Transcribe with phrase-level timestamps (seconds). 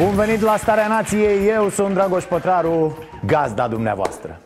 [0.00, 4.40] Bun venit la Starea Nației, eu sunt Dragoș Pătraru, gazda dumneavoastră.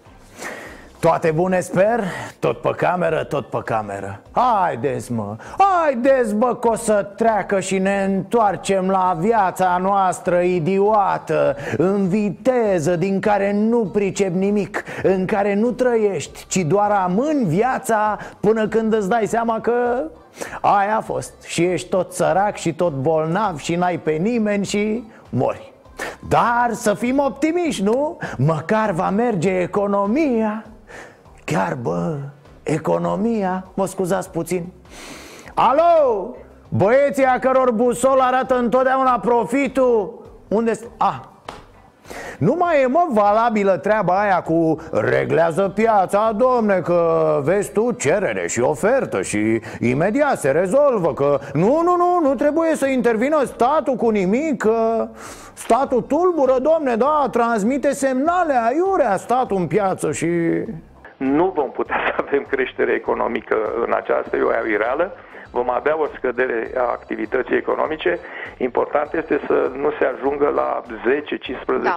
[1.00, 2.04] Toate bune sper?
[2.38, 4.20] Tot pe cameră, tot pe cameră.
[4.32, 11.56] Haideți mă, haideți bă că o să treacă și ne întoarcem la viața noastră idiotă
[11.76, 18.18] În viteză din care nu pricep nimic În care nu trăiești, ci doar amâni viața
[18.40, 19.72] Până când îți dai seama că
[20.60, 21.32] aia a fost.
[21.46, 25.72] Și ești tot sărac și tot bolnav și n-ai pe nimeni și mori.
[26.28, 28.18] Dar să fim optimiști, nu?
[28.38, 30.64] Măcar va merge economia.
[31.44, 32.16] Chiar, bă,
[32.62, 33.66] economia?
[33.74, 34.72] Mă scuzați puțin.
[35.54, 36.34] Alo,
[36.68, 40.22] băieții a căror busol arată întotdeauna profitul.
[40.48, 40.86] Unde este?
[40.96, 41.18] Ah,
[42.40, 48.48] nu mai e, mă, valabilă treaba aia cu reglează piața, domne, că vezi tu cerere
[48.48, 53.94] și ofertă și imediat se rezolvă Că nu, nu, nu, nu trebuie să intervină statul
[53.94, 55.08] cu nimic Că
[55.52, 60.28] statul tulbură, domne, da, transmite semnale aiurea statul în piață și
[61.16, 65.12] nu vom putea să avem creștere economică în această perioadă reală,
[65.50, 68.18] vom avea o scădere a activității economice.
[68.56, 71.96] Important este să nu se ajungă la 10-15% da.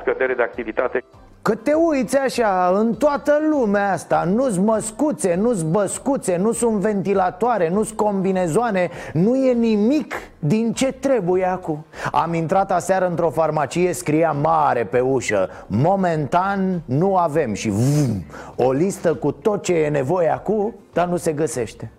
[0.00, 1.04] scădere de activitate.
[1.42, 7.68] Că te uiți așa în toată lumea asta Nu-s măscuțe, nu-s băscuțe, nu sunt ventilatoare,
[7.68, 14.32] nu-s combinezoane Nu e nimic din ce trebuie acum Am intrat aseară într-o farmacie, scria
[14.32, 18.24] mare pe ușă Momentan nu avem și vum,
[18.56, 21.90] o listă cu tot ce e nevoie acum, dar nu se găsește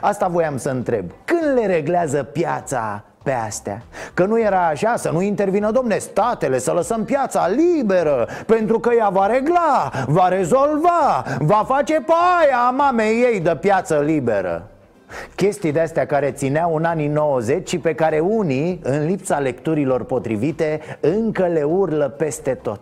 [0.00, 1.10] Asta voiam să întreb.
[1.24, 3.82] Când le reglează piața pe astea?
[4.14, 8.90] Că nu era așa, să nu intervină, domne, statele, să lăsăm piața liberă Pentru că
[8.96, 14.70] ea va regla, va rezolva, va face paia mamei ei de piață liberă.
[15.34, 20.04] Chestii de astea care țineau în anii 90 și pe care unii, în lipsa lecturilor
[20.04, 22.80] potrivite, încă le urlă peste tot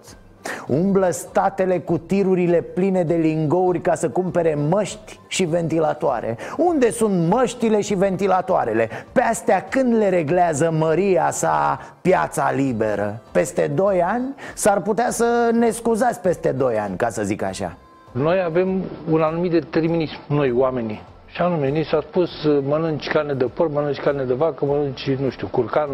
[0.66, 7.28] Umblă statele cu tirurile pline de lingouri ca să cumpere măști și ventilatoare Unde sunt
[7.28, 8.88] măștile și ventilatoarele?
[9.12, 13.20] Pe astea când le reglează măria sa piața liberă?
[13.32, 14.34] Peste 2 ani?
[14.54, 17.76] S-ar putea să ne scuzați peste 2 ani, ca să zic așa
[18.12, 21.02] Noi avem un anumit determinism, noi oamenii
[21.34, 22.30] și anume, ni s-a spus
[22.62, 25.88] mănânci carne de porc, mănânci carne de vacă, mănânci, nu știu, curcan,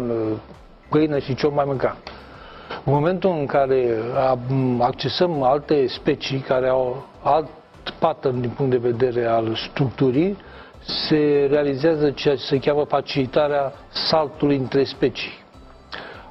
[0.91, 1.97] găină și ce mai mânca.
[2.85, 3.97] În momentul în care
[4.79, 7.49] accesăm alte specii care au alt
[7.99, 10.37] pattern din punct de vedere al structurii,
[10.85, 13.73] se realizează ceea ce se cheamă facilitarea
[14.09, 15.31] saltului între specii.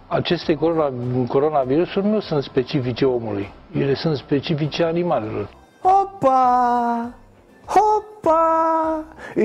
[0.07, 0.59] Aceste
[1.29, 5.49] coronavirusuri nu sunt specifice omului, ele sunt specifice animalelor.
[5.83, 7.20] Opa!
[7.75, 9.05] Hopa!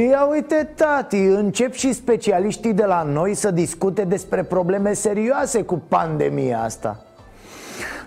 [0.10, 5.82] Ia uite, tati, încep și specialiștii de la noi să discute despre probleme serioase cu
[5.88, 7.06] pandemia asta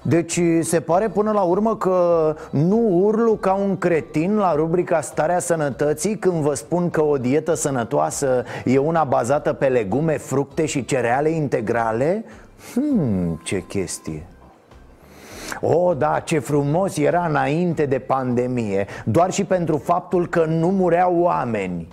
[0.02, 5.38] deci se pare până la urmă că nu urlu ca un cretin la rubrica Starea
[5.38, 10.84] Sănătății Când vă spun că o dietă sănătoasă e una bazată pe legume, fructe și
[10.84, 12.24] cereale integrale?
[12.72, 14.26] Hmm, ce chestie
[15.60, 21.20] o, da, ce frumos era înainte de pandemie Doar și pentru faptul că nu mureau
[21.20, 21.88] oameni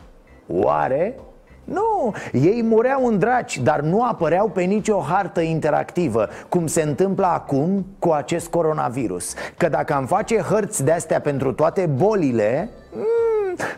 [0.47, 1.16] Oare?
[1.63, 7.25] Nu, ei mureau în draci, dar nu apăreau pe nicio hartă interactivă Cum se întâmplă
[7.25, 12.69] acum cu acest coronavirus Că dacă am face hărți de-astea pentru toate bolile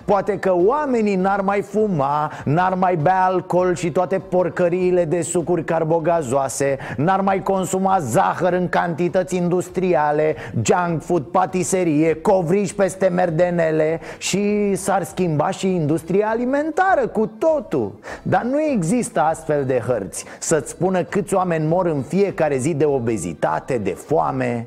[0.06, 5.64] Poate că oamenii n-ar mai fuma, n-ar mai bea alcool și toate porcăriile de sucuri
[5.64, 14.76] carbogazoase N-ar mai consuma zahăr în cantități industriale, junk food, patiserie, covriș peste merdenele Și
[14.76, 18.00] s-ar schimba și industria alimentară cu totul.
[18.22, 22.86] Dar nu există astfel de hărți Să-ți spună câți oameni mor în fiecare zi de
[22.86, 24.66] obezitate, de foame.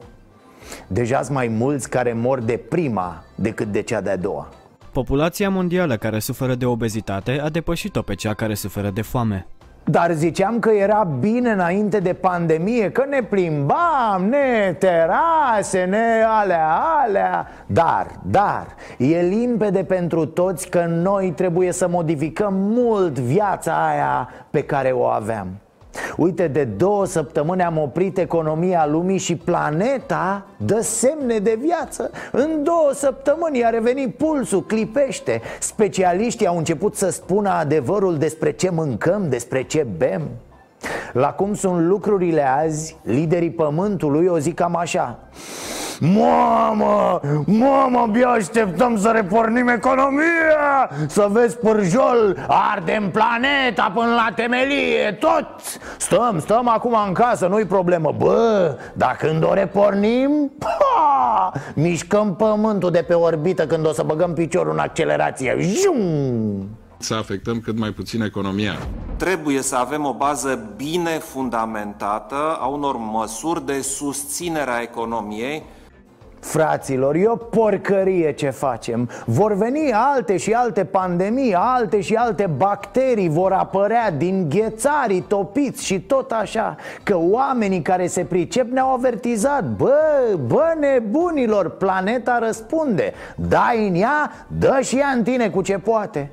[0.87, 4.49] Deja sunt mai mulți care mor de prima decât de cea de-a doua
[4.93, 9.47] Populația mondială care suferă de obezitate a depășit-o pe cea care suferă de foame.
[9.85, 16.81] Dar ziceam că era bine înainte de pandemie Că ne plimbam, ne terase, ne alea,
[17.07, 18.67] alea Dar, dar,
[18.99, 25.05] e limpede pentru toți că noi trebuie să modificăm mult viața aia pe care o
[25.05, 25.49] aveam
[26.17, 32.11] Uite, de două săptămâni am oprit economia lumii și planeta dă semne de viață.
[32.33, 35.41] În două săptămâni a revenit pulsul, clipește.
[35.59, 40.23] Specialiștii au început să spună adevărul despre ce mâncăm, despre ce bem
[41.13, 45.19] La cum sunt lucrurile azi, liderii pământului o zic cam așa.
[46.01, 55.13] Mamă, mamă, abia așteptăm să repornim economia Să vezi pârjol, ardem planeta până la temelie
[55.13, 55.47] Tot.
[55.99, 58.15] Stăm, stăm acum în casă, nu-i problemă.
[58.19, 64.33] Bă, dar când o repornim pa, Mișcăm pământul de pe orbită când o să băgăm
[64.33, 65.57] piciorul în accelerație.
[65.59, 66.80] Jum!
[67.03, 68.75] Să afectăm cât mai puțin economia.
[69.17, 75.63] Trebuie să avem o bază bine fundamentată a unor măsuri de susținere a economiei.
[76.41, 79.09] Fraților, e o porcărie ce facem.
[79.27, 85.85] Vor veni alte și alte pandemii, alte și alte bacterii vor apărea din ghețarii topiți
[85.85, 89.65] și tot așa Că oamenii care se pricep ne-au avertizat.
[89.65, 89.99] Bă,
[90.47, 93.13] bă nebunilor, planeta răspunde.
[93.37, 96.31] Dai în ea, dă și ea în tine cu ce poate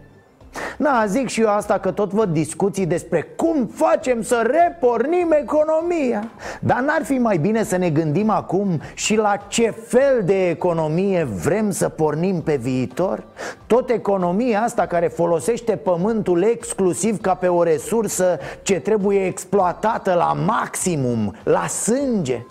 [0.77, 6.31] Na, zic și eu asta că tot văd discuții despre cum facem să repornim economia.
[6.59, 11.23] Dar n-ar fi mai bine să ne gândim acum și la ce fel de economie
[11.23, 13.23] vrem să pornim pe viitor?
[13.67, 20.37] Tot economia asta care folosește pământul exclusiv ca pe o resursă ce trebuie exploatată la
[20.45, 22.45] maximum, la sânge.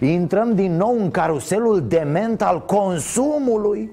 [0.00, 3.92] Intrăm din nou în caruselul dement al consumului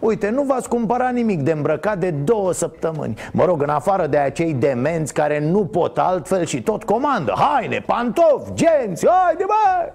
[0.00, 3.18] Uite, nu v-ați cumpărat nimic de îmbrăcat de două săptămâni.
[3.32, 7.34] Mă rog, în afară de acei demenți care nu pot altfel și tot comandă.
[7.36, 9.92] Haine, pantofi, genți, haide bă!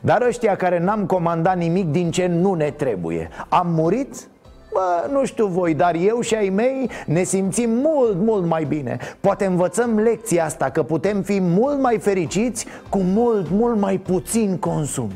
[0.00, 3.28] Dar ăștia care n-am comandat nimic din ce nu ne trebuie.
[3.48, 4.26] Am murit?
[4.72, 8.98] Bă, nu știu voi, dar eu și ai mei ne simțim mult, mult mai bine.
[9.20, 14.58] Poate învățăm lecția asta, că putem fi mult mai fericiți cu mult, mult mai puțin
[14.58, 15.10] consum.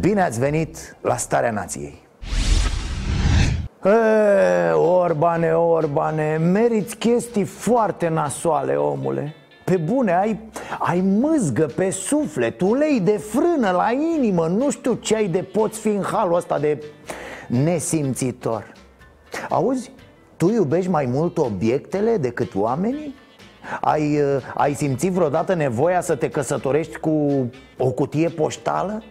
[0.00, 2.02] Bine ați venit la Starea Nației
[3.84, 9.34] E, Orbane, Orbane, meriți chestii foarte nasoale, omule
[9.64, 10.38] pe bune, ai,
[10.78, 15.80] ai mâzgă pe suflet, ulei de frână la inimă Nu știu ce ai de poți
[15.80, 16.84] fi în halul ăsta de
[17.46, 18.72] nesimțitor
[19.48, 19.92] Auzi,
[20.36, 23.14] tu iubești mai mult obiectele decât oamenii?
[23.80, 24.20] Ai,
[24.54, 27.46] ai simțit vreodată nevoia să te căsătorești cu
[27.78, 29.02] o cutie poștală?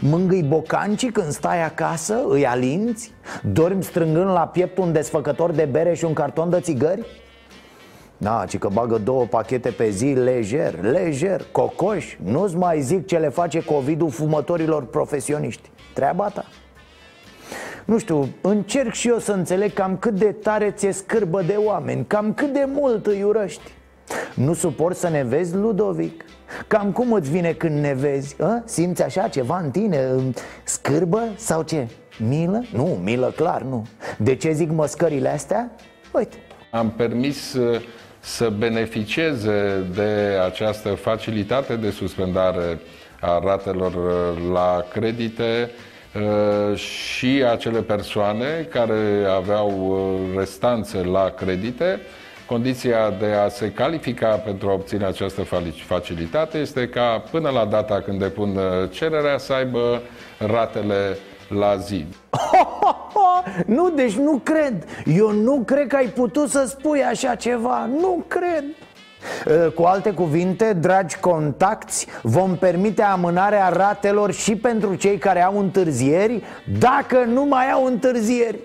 [0.00, 3.12] Mângâi bocancii când stai acasă, îi alinți?
[3.52, 7.06] Dormi strângând la piept un desfăcător de bere și un carton de țigări?
[8.16, 12.16] Da, ci că bagă două pachete pe zi lejer, lejer, cocoș.
[12.24, 15.70] Nu-ți mai zic ce le face COVID-ul fumătorilor profesioniști.
[15.94, 16.44] Treaba ta.
[17.84, 22.04] Nu știu, încerc și eu să înțeleg cam cât de tare ți-e scârbă de oameni
[22.06, 23.72] Cam cât de mult îi urăști
[24.34, 26.24] Nu suport să ne vezi, Ludovic?
[26.66, 28.42] Cam cum îți vine când ne vezi?
[28.42, 28.62] A?
[28.64, 30.10] Simți așa ceva în tine?
[30.64, 31.88] Scârbă sau ce?
[32.18, 32.64] Milă?
[32.72, 33.86] Nu, milă clar, nu
[34.18, 35.70] De ce zic măscările astea?
[36.12, 36.36] Uite
[36.70, 37.80] Am permis uh,
[38.20, 42.80] să beneficieze de această facilitate de suspendare
[43.20, 45.70] a ratelor uh, la credite
[46.14, 52.00] uh, și acele persoane care aveau restanțe la credite
[52.46, 55.42] Condiția de a se califica pentru a obține această
[55.86, 60.02] facilitate este ca până la data când depun uh, cererea să aibă
[60.38, 61.16] ratele
[61.48, 62.06] la zi.
[63.76, 64.84] nu, deci nu cred.
[65.04, 67.88] Eu nu cred că ai putut să spui așa ceva.
[68.00, 68.64] Nu cred.
[69.46, 75.58] Uh, cu alte cuvinte, dragi contacti, vom permite amânarea ratelor și pentru cei care au
[75.58, 76.42] întârzieri,
[76.78, 78.58] dacă nu mai au întârzieri.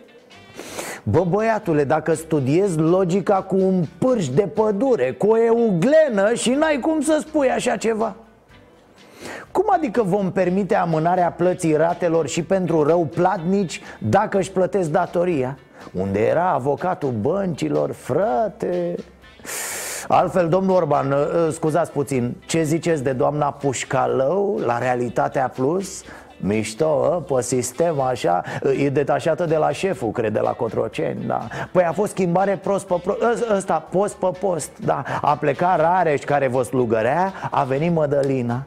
[1.04, 6.80] Bă, băiatule, dacă studiezi logica cu un pârș de pădure, cu o euglenă și n-ai
[6.80, 8.16] cum să spui așa ceva
[9.52, 15.58] cum adică vom permite amânarea plății ratelor și pentru rău platnici dacă își plătesc datoria?
[15.94, 18.96] Unde era avocatul băncilor, frate?
[20.08, 26.04] Altfel, domnul Orban, ă, scuzați puțin, ce ziceți de doamna Pușcalău la Realitatea Plus?
[26.42, 27.34] Mișto, ă?
[27.34, 28.44] pe sistem așa
[28.78, 31.48] E detașată de la șeful, cred, de la Cotroceni, da.
[31.72, 35.04] Păi a fost schimbare prost pe prost ă, Ăsta, post pe post, da.
[35.22, 38.64] A plecat Rareș care vă slugărea A venit Mădălina.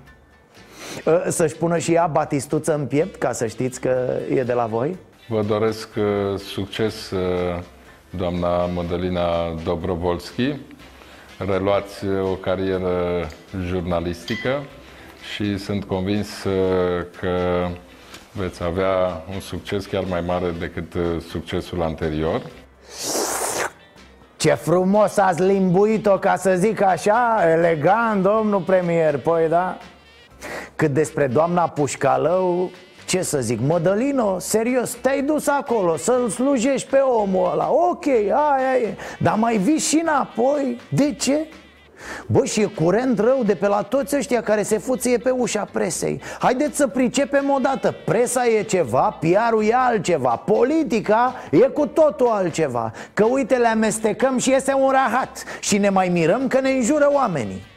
[1.06, 3.96] Ă, Să-și pună și ea batistuță în piept Ca să știți că
[4.34, 4.96] e de la voi?
[5.28, 5.88] Vă doresc
[6.36, 7.12] succes,
[8.10, 10.56] doamna Mădălina Dobrovolski.
[11.38, 13.26] Reluați o carieră
[13.66, 14.62] jurnalistică
[15.32, 17.66] și sunt convins uh, că
[18.32, 22.42] veți avea un succes chiar mai mare decât uh, succesul anterior.
[24.36, 29.78] Ce frumos ați limbuit-o, ca să zic așa, elegant, domnul premier, păi da?
[30.76, 32.70] Cât despre doamna Pușcalău,
[33.06, 38.78] ce să zic, Mădălino, serios, te-ai dus acolo să-l slujești pe omul ăla Ok, aia
[38.82, 41.46] e, dar mai vii și înapoi, de ce?
[42.26, 45.68] Bă, și e curent rău de pe la toți ăștia care se fuție pe ușa
[45.72, 46.20] presei.
[46.38, 47.94] Haideți să pricepem odată.
[48.04, 52.92] Presa e ceva, PR-ul e altceva Politica e cu totul altceva.
[53.14, 55.44] Că uite, le amestecăm și este un rahat.
[55.60, 57.62] Și ne mai mirăm că ne înjură oamenii.
[57.66, 57.73] Uh,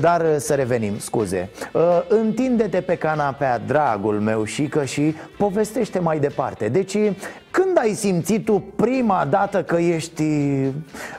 [0.00, 5.98] dar uh, să revenim, scuze uh, Întinde-te pe canapea, dragul meu și că și povestește
[5.98, 6.96] mai departe Deci,
[7.50, 10.24] când ai simțit tu prima dată că ești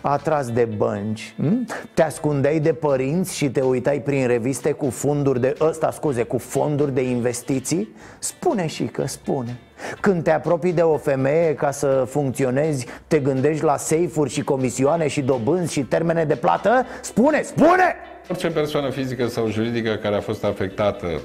[0.01, 1.35] atras de bănci?
[1.37, 1.67] Hm?
[1.93, 5.55] Te ascundeai de părinți și te uitai prin reviste cu fonduri de...
[5.59, 7.95] Ăsta, scuze, cu fonduri de investiții?
[8.19, 9.59] Spune și că spune
[9.99, 15.07] când te apropii de o femeie ca să funcționezi, te gândești la seifuri și comisioane
[15.07, 16.85] și dobânzi și termene de plată?
[17.01, 17.95] Spune, spune!
[18.29, 21.21] Orice persoană fizică sau juridică care a fost afectată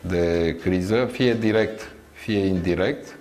[0.00, 3.16] de criză, fie direct, fie indirect,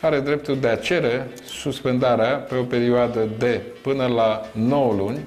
[0.00, 5.18] are dreptul de a cere suspendarea pe o perioadă de până la 9 luni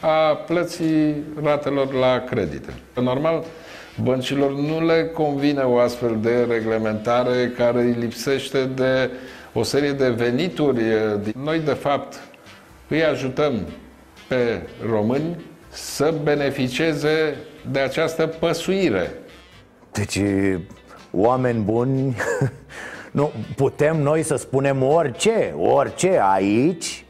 [0.00, 2.72] a plății ratelor la credite.
[2.94, 3.44] Normal,
[4.02, 9.10] băncilor nu le convine o astfel de reglementare care îi lipsește de
[9.52, 10.82] o serie de venituri.
[11.42, 12.20] Noi, de fapt,
[12.88, 13.66] îi ajutăm
[14.28, 15.36] pe români
[15.72, 17.36] să beneficieze
[17.70, 19.12] de această păsuire.
[19.92, 20.20] Deci,
[21.10, 22.16] oameni buni,
[23.10, 27.04] nu, putem noi să spunem orice, orice aici?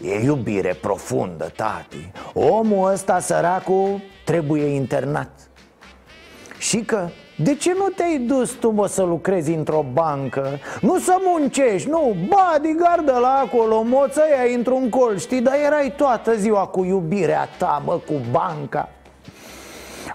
[0.00, 2.10] E iubire profundă, tati.
[2.32, 5.30] Omul ăsta săracul trebuie internat.
[6.58, 10.58] Și că de ce nu te-ai dus tu, mă, să lucrezi într-o bancă?
[10.80, 15.40] Nu să muncești, nu, bodyguard la acolo, moțăia într-un colț, știi?
[15.40, 18.88] Dar erai toată ziua cu iubirea ta, mă, cu banca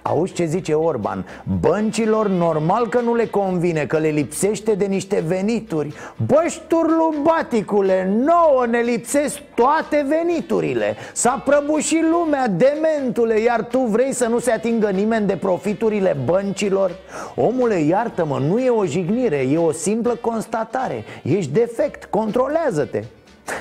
[0.07, 1.25] Auzi ce zice Orban?
[1.59, 5.93] Băncilor normal că nu le convine Că le lipsește de niște venituri.
[6.25, 10.95] Băi, șturlubaticule Nouă ne lipsesc toate veniturile.
[11.13, 16.91] S-a prăbușit lumea, dementule Iar tu vrei să nu se atingă nimeni de profiturile băncilor?
[17.35, 21.03] Omule, iartă-mă, nu e o jignire E o simplă constatare.
[21.23, 23.03] Ești defect, controlează-te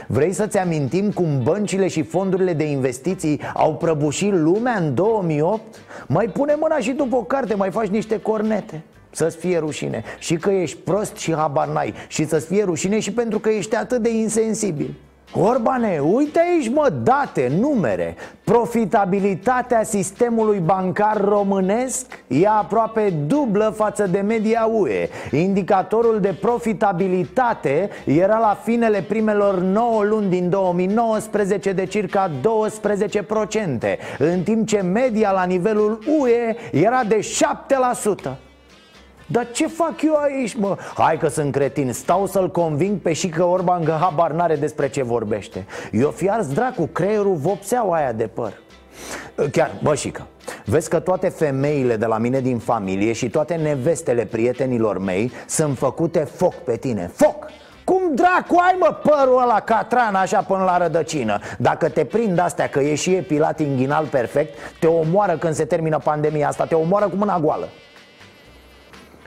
[0.06, 5.60] Vrei să-ți amintim cum băncile și fondurile de investiții au prăbușit lumea în 2008?
[6.06, 8.82] Mai pune mâna și tu pe o carte, mai faci niște cornete.
[9.10, 10.02] Să-ți fie rușine.
[10.18, 11.94] Și că ești prost și habar n-ai.
[12.08, 14.94] Și să-ți fie rușine și pentru că ești atât de insensibil
[15.32, 18.16] Orbane, uite aici mă date, numere.
[18.44, 28.38] Profitabilitatea sistemului bancar românesc e aproape dublă față de media UE Indicatorul de profitabilitate era
[28.38, 35.44] la finele primelor 9 luni din 2019 de circa 12% În timp ce media la
[35.44, 37.18] nivelul UE era de
[38.30, 38.45] 7%
[39.26, 40.76] dar ce fac eu aici, mă?
[40.94, 44.88] Hai că sunt cretin, stau să-l conving pe și că Orban că habar n-are despre
[44.88, 48.52] ce vorbește Eu fi ars dracu, creierul vopseaua aia de păr
[49.50, 50.26] Chiar, bă, șică,
[50.64, 55.78] vezi că toate femeile de la mine din familie și toate nevestele prietenilor mei sunt
[55.78, 57.46] făcute foc pe tine Foc!
[57.84, 61.38] Cum dracu ai mă părul ăla catran așa până la rădăcină?
[61.58, 65.98] Dacă te prind astea că e și epilat inghinal perfect Te omoară când se termină
[65.98, 67.68] pandemia asta, te omoară cu mâna goală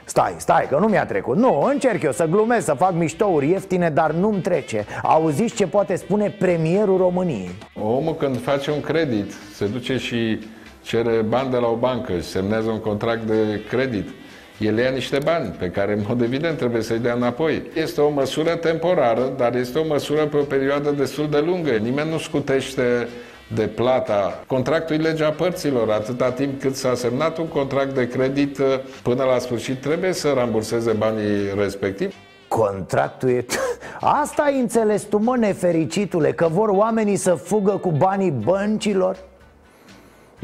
[0.10, 3.90] Stai, stai, că nu mi-a trecut Nu, încerc eu să glumesc, să fac miștouri ieftine,
[3.90, 9.66] dar nu-mi trece Auziți ce poate spune premierul României Omul când face un credit, se
[9.66, 10.40] duce și
[10.82, 14.10] cere bani de la o bancă și semnează un contract de credit
[14.58, 17.62] el ia niște bani pe care, în mod evident, trebuie să-i dea înapoi.
[17.74, 21.72] Este o măsură temporară, dar este o măsură pe o perioadă destul de lungă.
[21.72, 23.08] Nimeni nu scutește
[23.56, 24.44] de plata.
[24.48, 25.90] Contractul e legea părților.
[25.90, 28.66] Atâta timp cât s-a semnat un contract de credit, uh,
[29.04, 32.16] până la sfârșit trebuie să ramburseze banii respectivi.
[32.48, 33.46] Contractul e...
[34.22, 39.18] Asta ai înțeles tu, mă, nefericitule, că vor oamenii să fugă cu banii băncilor?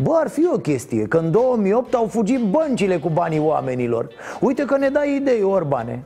[0.02, 4.08] Bă, ar fi o chestie, că în 2008 au fugit băncile cu banii oamenilor
[4.40, 6.04] Uite că ne dai idei, Orbane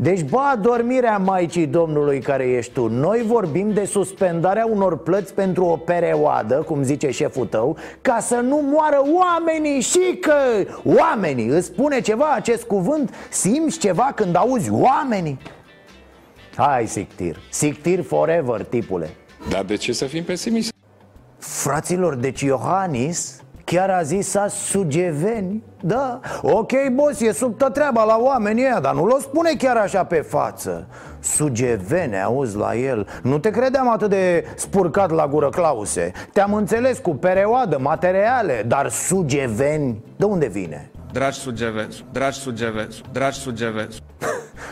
[0.00, 5.64] deci, ba, dormirea Maicii Domnului care ești tu Noi vorbim de suspendarea unor plăți pentru
[5.64, 10.34] o perioadă, cum zice șeful tău Ca să nu moară oamenii și că
[10.84, 13.14] Oamenii, îți spune ceva acest cuvânt?
[13.30, 15.38] Simți ceva când auzi oamenii?
[16.56, 19.10] Hai, Sictir, Sictir forever, tipule
[19.48, 20.72] Dar de ce să fim pesimiști?
[21.38, 25.62] Fraților, deci Iohannis chiar a zis să sugeveni?
[25.80, 30.04] Da, ok, boss, e sub treaba la oamenii ăia Dar nu l-o spune chiar așa
[30.04, 30.86] pe față.
[31.20, 33.06] Sugevene, auzi la el.
[33.22, 36.12] Nu te credeam atât de spurcat la gură, Clause.
[36.32, 40.90] Te-am înțeles cu perioadă, materiale Dar sugeveni, de unde vine?
[41.18, 43.88] Dragi sugeveni, dragi sugeveni, dragi sugeveni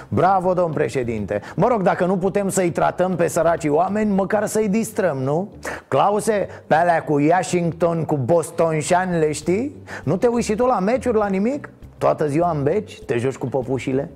[0.08, 4.68] Bravo, domn președinte Mă rog, dacă nu putem să-i tratăm pe săracii oameni Măcar să-i
[4.68, 5.52] distrăm, nu?
[5.88, 8.78] Clause, pe alea cu Washington, cu Boston
[9.18, 9.76] le știi?
[10.04, 11.70] Nu te uiți și tu la meciuri, la nimic?
[11.98, 13.00] Toată ziua în beci?
[13.00, 14.10] Te joci cu păpușile?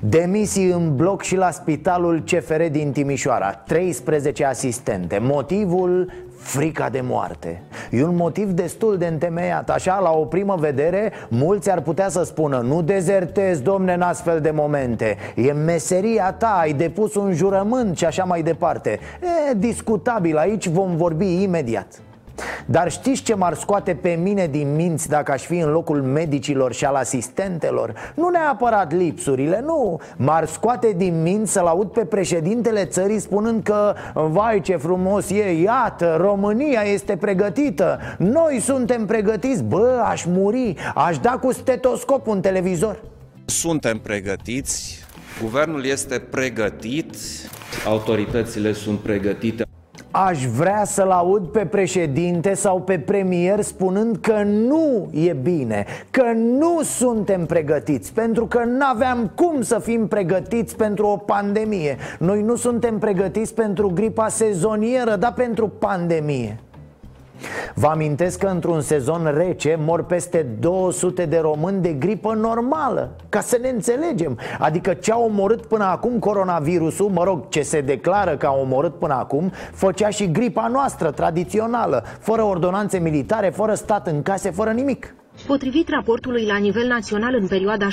[0.00, 6.12] Demisii în bloc și la spitalul CFR din Timișoara 13 asistente Motivul
[6.42, 7.62] frica de moarte.
[7.90, 12.22] E un motiv destul de întemeiat Așa, la o primă vedere, mulți ar putea să
[12.22, 15.16] spună Nu dezertezi, domne, în astfel de momente.
[15.34, 18.98] E meseria ta, ai depus un jurământ și așa mai departe.
[19.50, 22.02] E discutabil, aici vom vorbi imediat
[22.66, 26.72] dar știți ce m-ar scoate pe mine din minți dacă aș fi în locul medicilor
[26.72, 27.94] și al asistentelor?
[28.14, 30.00] Nu neapărat lipsurile, nu.
[30.16, 35.60] M-ar scoate din minți să-l aud pe președintele țării spunând că Vai ce frumos e,
[35.62, 37.98] iată, România este pregătită.
[38.18, 43.02] Noi suntem pregătiți, bă, aș muri, aș da cu stetoscop un televizor.
[43.44, 45.04] Suntem pregătiți,
[45.42, 47.16] guvernul este pregătit,
[47.86, 49.64] autoritățile sunt pregătite
[50.14, 56.24] Aș vrea să-l aud pe președinte sau pe premier spunând că nu e bine Că
[56.34, 61.96] nu suntem pregătiți Pentru că nu aveam cum să fim pregătiți pentru o pandemie.
[62.18, 66.58] Noi nu suntem pregătiți pentru gripa sezonieră, dar pentru pandemie
[67.74, 73.40] Vă amintesc că într-un sezon rece mor peste 200 de români de gripă normală Ca
[73.40, 74.38] să ne înțelegem.
[74.58, 78.98] Adică ce a omorât până acum coronavirusul Mă rog, ce se declară că a omorât
[78.98, 84.70] până acum Făcea și gripa noastră tradițională Fără ordonanțe militare, fără stat în case, fără
[84.70, 85.14] nimic
[85.46, 87.90] Potrivit raportului la nivel național în perioada 17-23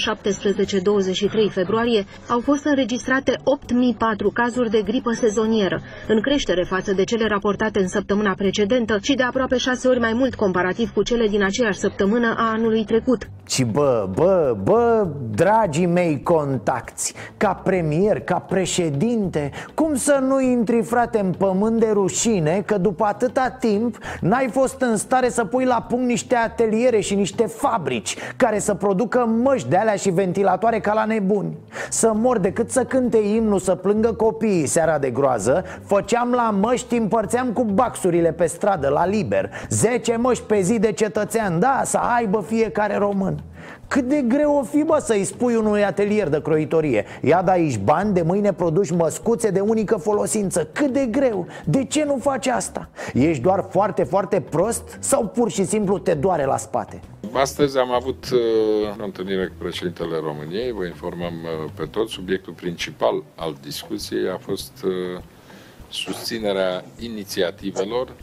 [1.52, 7.80] februarie, au fost înregistrate 8.004 cazuri de gripă sezonieră, în creștere față de cele raportate
[7.80, 11.80] în săptămâna precedentă și de aproape 6 ori mai mult comparativ cu cele din aceeași
[11.80, 13.30] săptămână a anului trecut.
[13.48, 20.82] Și bă, bă, bă, dragii mei contacți, ca premier, ca președinte, cum să nu intri
[20.82, 25.66] frate în pământ de rușine că după atâta timp n-ai fost în stare să pui
[25.66, 30.80] la punct niște ateliere și niște fabrici care să producă măști de alea și ventilatoare
[30.80, 31.58] ca la nebuni.
[31.90, 35.64] Să mor decât să cânte imnul, să plângă copiii seara de groază.
[35.86, 39.50] Făceam la măști, împărțeam cu baxurile pe stradă, la liber.
[39.70, 43.44] Zece măști pe zi de cetățean, da, să aibă fiecare român
[43.90, 47.78] cât de greu o fi, bă, să-i spui unui atelier de croitorie Ia da aici
[47.78, 51.48] bani, de mâine produci măscuțe de unică folosință Cât de greu?
[51.66, 52.90] De ce nu faci asta?
[53.14, 57.00] Ești doar foarte, foarte prost sau pur și simplu te doare la spate?
[57.32, 62.10] Astăzi am avut uh, o întâlnire cu președintele României, vă informăm uh, pe tot.
[62.10, 65.22] Subiectul principal al discuției a fost uh,
[65.90, 68.14] susținerea inițiativelor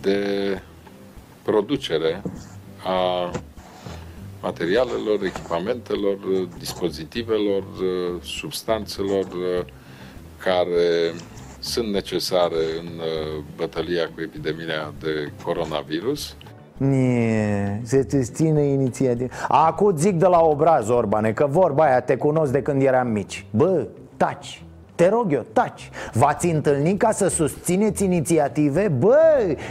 [0.00, 0.18] de
[1.42, 2.22] producere
[2.84, 3.30] a
[4.46, 6.16] materialelor, echipamentelor,
[6.58, 7.62] dispozitivelor,
[8.22, 9.64] substanțelor uh,
[10.38, 11.14] care
[11.58, 16.36] sunt necesare în uh, bătălia cu epidemia de coronavirus.
[16.76, 19.34] Nie, se susține inițiativa.
[19.48, 23.46] Acum zic de la obraz, Orbane, că vorba aia te cunosc de când eram mici.
[23.50, 24.65] Bă, taci
[24.96, 28.88] te rog eu, taci V-ați întâlnit ca să susțineți inițiative?
[28.98, 29.16] Bă,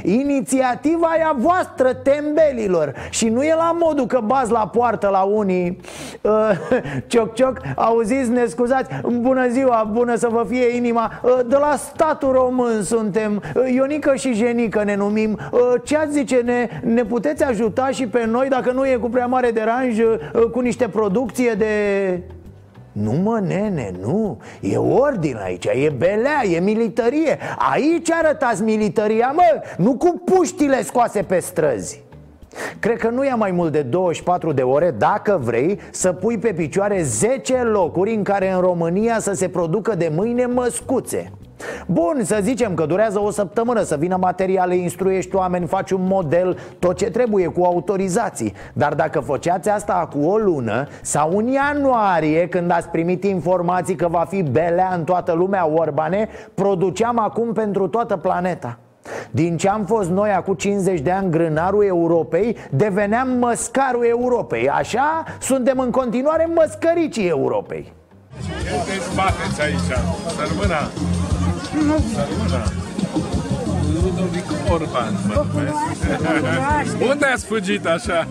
[0.03, 5.21] inițiativa e a voastră, tembelilor Și nu e la modul că bați la poartă la
[5.21, 5.79] unii
[6.21, 6.31] uh,
[7.07, 11.75] Cioc, cioc, auziți, ne scuzați Bună ziua, bună să vă fie inima uh, De la
[11.75, 17.03] statul român suntem uh, Ionică și Jenică ne numim uh, Ce ați zice, ne, ne
[17.03, 20.88] puteți ajuta și pe noi Dacă nu e cu prea mare deranj uh, Cu niște
[20.88, 21.73] producție de...
[23.01, 24.38] Nu mă, nene, nu.
[24.62, 27.38] E ordine aici, e belea, e militarie
[27.71, 29.43] Aici arătați militaria, mă
[29.77, 32.03] Nu cu puștile scoase pe străzi.
[32.79, 36.53] Cred că nu ia mai mult de 24 de ore, dacă vrei, să pui pe
[36.53, 41.31] picioare 10 locuri în care în România să se producă de mâine măscuțe
[41.87, 46.57] Bun, să zicem că durează o săptămână să vină materiale, instruiești oameni, faci un model,
[46.79, 48.53] tot ce trebuie cu autorizații.
[48.73, 54.07] Dar dacă făceați asta cu o lună sau în ianuarie când ați primit informații că
[54.07, 58.77] va fi belea în toată lumea Orbane Produceam acum pentru toată planeta.
[59.31, 64.69] Din ce am fost noi acum 50 de ani grânarul Europei, deveneam măscarul Europei.
[64.69, 67.93] Așa suntem în continuare măscăricii Europei
[68.43, 69.79] Ce te bateți aici?
[70.35, 70.89] Să rămână!
[71.87, 72.03] Nu.
[73.93, 77.01] Ludovic Orban, mă numesc.
[77.09, 78.27] Unde ați fugit așa?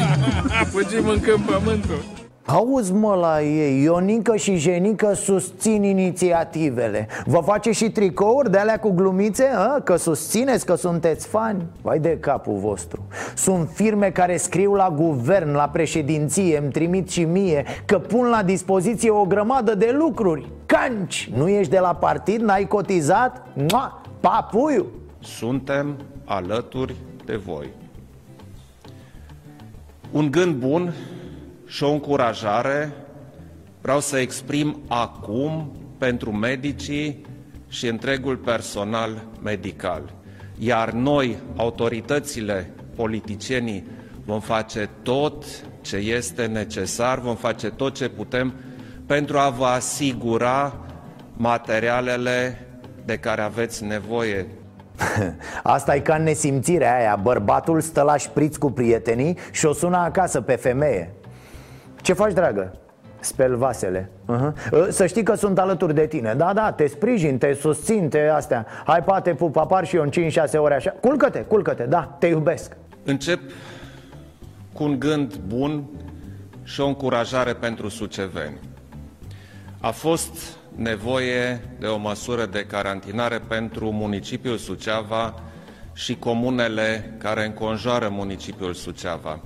[0.72, 2.04] Fugim în câmp pământul.
[2.46, 8.78] Auzi mă la ei, Ionică și Jenică susțin inițiativele Vă face și tricouri de alea
[8.78, 9.44] cu glumițe?
[9.44, 9.80] A?
[9.80, 11.66] Că susțineți că sunteți fani?
[11.82, 13.02] Vai de capul vostru
[13.36, 18.42] Sunt firme care scriu la guvern, la președinție Îmi trimit și mie că pun la
[18.42, 23.46] dispoziție o grămadă de lucruri Canci, nu ești de la partid, n-ai cotizat?
[23.70, 24.86] Mua, papuiu
[25.20, 27.68] Suntem alături de voi.
[30.10, 30.92] Un gând bun
[31.74, 32.92] și o încurajare.
[33.80, 37.26] Vreau să exprim acum pentru medicii
[37.68, 40.12] și întregul personal medical.
[40.58, 43.84] Iar noi, autoritățile, politicienii,
[44.24, 45.44] vom face tot
[45.80, 48.54] ce este necesar, vom face tot ce putem
[49.06, 50.76] pentru a vă asigura
[51.36, 52.66] materialele
[53.04, 54.46] de care aveți nevoie.
[55.62, 57.16] Asta e ca nesimțirea aia.
[57.22, 61.14] Bărbatul stă la șpriț cu prietenii și o sună acasă pe femeie
[62.04, 62.72] Ce faci, dragă?
[63.20, 64.52] Spel vasele uh-huh.
[64.88, 68.66] Să știi că sunt alături de tine Da, da, te sprijin, te susțin, te astea
[68.84, 70.10] Hai, poate, pup, apar și eu în 5-6
[70.56, 73.40] ore așa Culcă-te, culcă-te, da, te iubesc Încep
[74.72, 75.84] cu un gând bun
[76.62, 78.58] și o încurajare pentru suceveni.
[79.80, 85.34] A fost nevoie de o măsură de carantinare pentru municipiul Suceava
[85.92, 89.40] și comunele care înconjoară municipiul Suceava.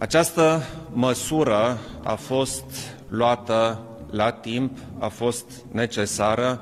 [0.00, 0.60] Această
[0.92, 2.64] măsură a fost
[3.08, 3.78] luată
[4.10, 6.60] la timp, a fost necesară,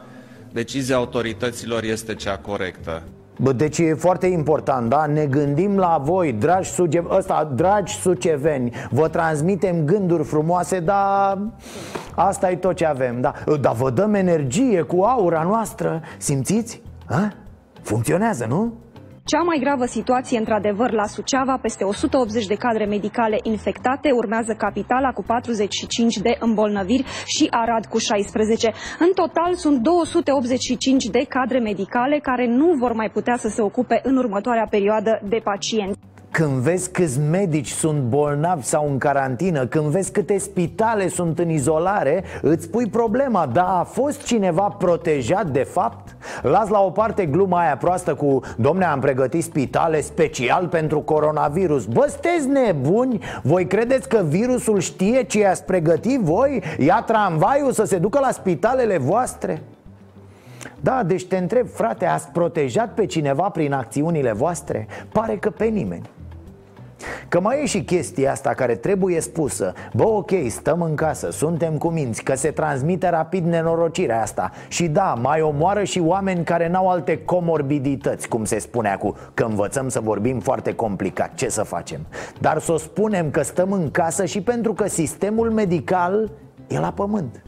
[0.53, 3.03] decizia autorităților este cea corectă.
[3.37, 5.07] Bă, deci e foarte important, da?
[5.07, 7.03] Ne gândim la voi, dragi, suge...
[7.11, 11.39] ăsta, dragi suceveni Vă transmitem gânduri frumoase, dar
[12.15, 13.33] asta e tot ce avem, da?
[13.61, 16.83] Dar vă dăm energie cu aura noastră, simțiți?
[17.07, 17.33] Ha?
[17.83, 18.73] Funcționează, nu?
[19.33, 25.13] Cea mai gravă situație, într-adevăr, la Suceava, peste 180 de cadre medicale infectate, urmează Capitala
[25.13, 28.73] cu 45 de îmbolnăviri și Arad cu 16.
[28.99, 34.01] În total sunt 285 de cadre medicale care nu vor mai putea să se ocupe
[34.03, 36.08] în următoarea perioadă de pacienți.
[36.31, 41.51] Când vezi câți medici sunt bolnavi sau în carantină Când vezi câte spitale sunt în
[41.51, 46.17] izolare Îți pui problema Da, a fost cineva protejat de fapt?
[46.43, 51.85] Las la o parte gluma aia proastă cu Domne, am pregătit spitale special pentru coronavirus
[51.85, 53.19] Bă, sunteți nebuni?
[53.43, 56.63] Voi credeți că virusul știe ce i-ați pregătit voi?
[56.79, 59.63] Ia tramvaiul să se ducă la spitalele voastre?
[60.81, 64.87] Da, deci te întreb, frate, ați protejat pe cineva prin acțiunile voastre?
[65.13, 66.11] Pare că pe nimeni.
[67.29, 69.73] Că mai e și chestia asta care trebuie spusă.
[69.95, 74.51] Bă, ok, stăm în casă, suntem cu minți Că se transmite rapid nenorocirea asta.
[74.69, 79.45] Și da, mai omoară și oameni care n-au alte comorbidități Cum se spune acum Că
[79.45, 81.35] învățăm să vorbim foarte complicat.
[81.35, 82.01] Ce să facem?
[82.41, 86.31] Dar să o spunem că stăm în casă și pentru că sistemul medical
[86.67, 87.43] e la pământ.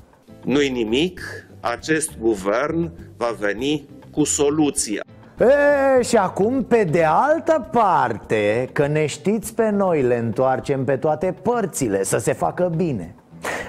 [0.44, 1.20] Nu-i nimic,
[1.60, 5.02] acest guvern va veni cu soluția.
[5.38, 10.96] E, și acum, pe de altă parte, că ne știți pe noi, le întoarcem pe
[10.96, 13.14] toate părțile, să se facă bine.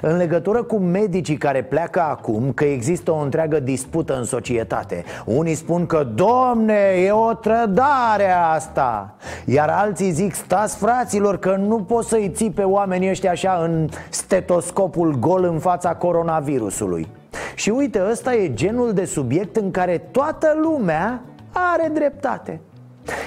[0.02, 5.54] În legătură cu medicii care pleacă acum, că există o întreagă dispută în societate Unii
[5.54, 9.16] spun că, domne, e o trădare asta!
[9.46, 13.90] Iar alții zic, stați fraților, că nu poți să-i ții pe oamenii ăștia așa în
[14.10, 17.08] stetoscopul gol în fața coronavirusului
[17.62, 21.22] Și uite, ăsta e genul de subiect în care toată lumea
[21.52, 22.62] are dreptate.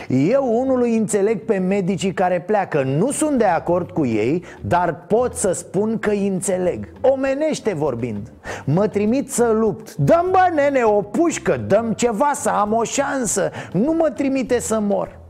[0.09, 2.83] Eu unul îi înțeleg pe medicii care pleacă.
[2.83, 6.89] Nu sunt de acord cu ei, dar pot să spun că îi înțeleg.
[7.01, 8.33] Omenește vorbind.
[8.65, 9.95] Mă trimit să lupt.
[9.95, 13.51] Dăm bă nene o pușcă, dăm ceva să am o șansă.
[13.73, 15.23] Nu mă trimite să mor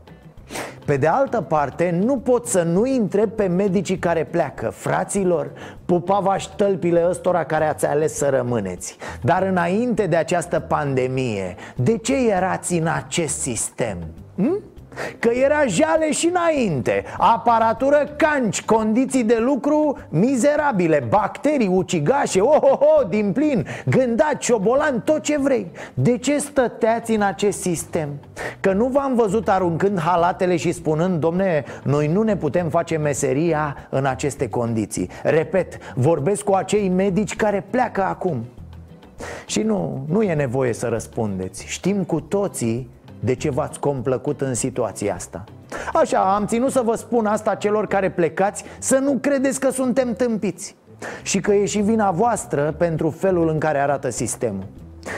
[0.85, 5.51] pe de altă parte, nu pot să nu întreb pe medicii care pleacă Fraților,
[5.85, 12.29] pupava tălpile ăstora care ați ales să rămâneți Dar înainte de această pandemie, de ce
[12.29, 13.97] erați în acest sistem?
[14.35, 14.61] Hm?
[15.19, 17.03] Că era jale și înainte.
[17.17, 23.67] Aparatură canci, condiții de lucru mizerabile Bacterii, ucigașe, oh, oh, oh, din plin.
[23.85, 25.71] Gândați, ciobolan, tot ce vrei.
[25.93, 28.09] De ce stăteați în acest sistem?
[28.59, 33.87] Că nu v-am văzut aruncând halatele și spunând Domne, noi nu ne putem face meseria
[33.89, 35.09] în aceste condiții.
[35.23, 38.45] Repet, vorbesc cu acei medici care pleacă acum.
[39.45, 41.65] Și nu, nu e nevoie să răspundeți.
[41.67, 45.43] Știm cu toții de ce v-ați complăcut în situația asta?
[45.93, 50.13] Așa, am ținut să vă spun asta celor care plecați Să nu credeți că suntem
[50.13, 50.75] tâmpiți.
[51.23, 54.65] Și că e și vina voastră pentru felul în care arată sistemul.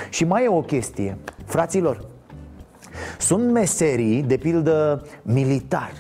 [0.10, 2.06] Și mai e o chestie Fraților,
[3.20, 5.92] Sunt meserii, de pildă militar,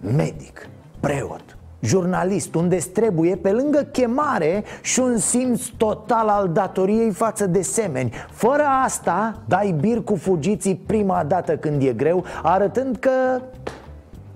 [0.00, 0.68] medic,
[1.00, 1.51] preot,
[1.82, 8.12] jurnalist, unde trebuie pe lângă chemare și un simț total al datoriei față de semeni
[8.30, 13.40] Fără asta dai bir cu fugiții prima dată când e greu, arătând că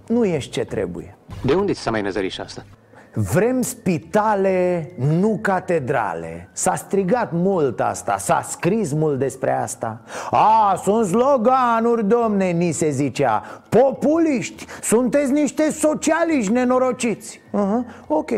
[0.06, 2.64] nu ești ce trebuie De unde ți s-a mai năzărit și asta?
[3.18, 6.48] Vrem spitale, nu catedrale.
[6.52, 10.00] S-a strigat mult asta, s-a scris mult despre asta.
[10.30, 13.42] A, sunt sloganuri, domne, ni se zicea.
[13.68, 17.40] Populiști, sunteți niște socialiști nenorociți.
[17.52, 18.30] Uh-huh, Ok,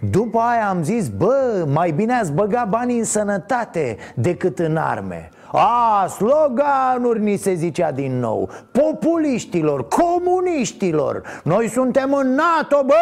[0.00, 5.30] după aia am zis, bă, mai bine ați băga banii în sănătate decât în arme
[5.52, 8.50] a, sloganuri ni se zicea din nou.
[8.72, 11.22] Populiștilor, comuniștilor.
[11.44, 12.94] Noi suntem în NATO, bă,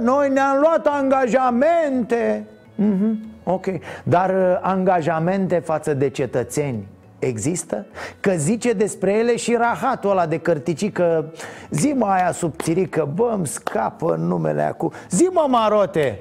[0.00, 2.46] noi ne-am luat angajamente.
[2.82, 3.66] Mm-hmm, Ok,
[4.02, 6.86] dar uh, angajamente față de cetățeni
[7.18, 7.86] există?
[8.20, 11.32] Că zice despre ele și rahatul ăla de cărticică
[11.70, 14.92] Zi mă aia subțirică, bă, îmi scapă numele acum.
[15.10, 16.18] Zi mă marote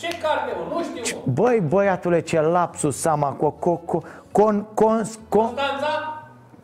[0.00, 0.74] Ce carte, mă?
[0.74, 1.32] Nu știu, mă.
[1.32, 6.14] Băi, băiatule, ce lapsus am acolo co, co, con, con, con, Constanța?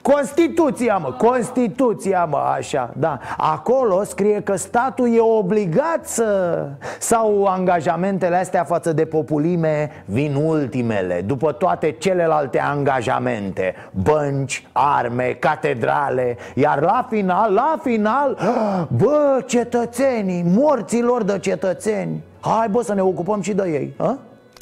[0.03, 6.59] Constituția, mă, Constituția, mă, așa, da Acolo scrie că statul e obligat să...
[6.99, 16.37] Sau angajamentele astea față de populime vin ultimele După toate celelalte angajamente Bănci, arme, catedrale
[16.55, 18.39] Iar la final, la final
[19.03, 24.19] Bă, cetățenii, morților de cetățeni Hai, bă, să ne ocupăm și de ei, a?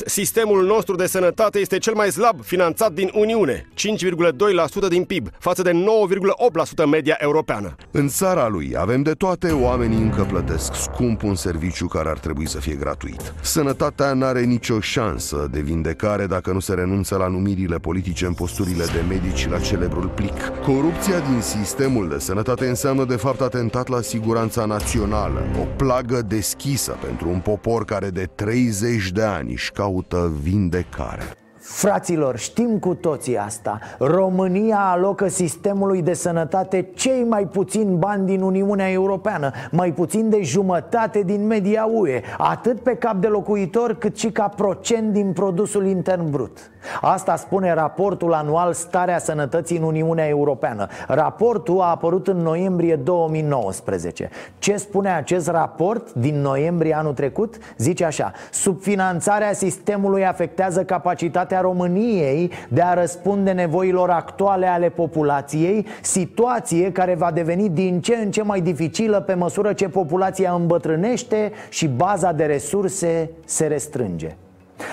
[0.07, 5.63] Sistemul nostru de sănătate este cel mai slab finanțat din Uniune, 5,2% din PIB, față
[5.63, 7.75] de 9,8% media europeană.
[7.91, 12.49] În țara lui avem de toate, oamenii încă plătesc scump un serviciu care ar trebui
[12.49, 13.35] să fie gratuit.
[13.41, 18.85] Sănătatea n-are nicio șansă de vindecare dacă nu se renunță la numirile politice în posturile
[18.85, 20.53] de medici la celebrul plic.
[20.63, 26.97] Corupția din sistemul de sănătate înseamnă de fapt atentat la siguranța națională, o plagă deschisă
[27.03, 31.44] pentru un popor care de 30 de ani își caută vindecare.
[31.67, 33.79] Fraților, știm cu toții asta.
[33.99, 40.43] România alocă sistemului de sănătate cei mai puțin bani din Uniunea Europeană Mai puțin de
[40.43, 45.87] jumătate din media UE Atât pe cap de locuitor cât și ca procent din produsul
[45.87, 46.71] intern brut.
[47.01, 50.87] Asta spune raportul anual Starea Sănătății în Uniunea Europeană.
[51.09, 57.55] Raportul a apărut în noiembrie 2019 Ce spune acest raport din noiembrie anul trecut?
[57.77, 66.93] Zice așa Subfinanțarea sistemului afectează capacitatea României de a răspunde nevoilor actuale ale populației Situație
[66.93, 71.89] care va deveni din ce în ce mai dificilă pe măsură ce populația îmbătrânește și
[71.89, 74.37] baza de resurse se restrânge.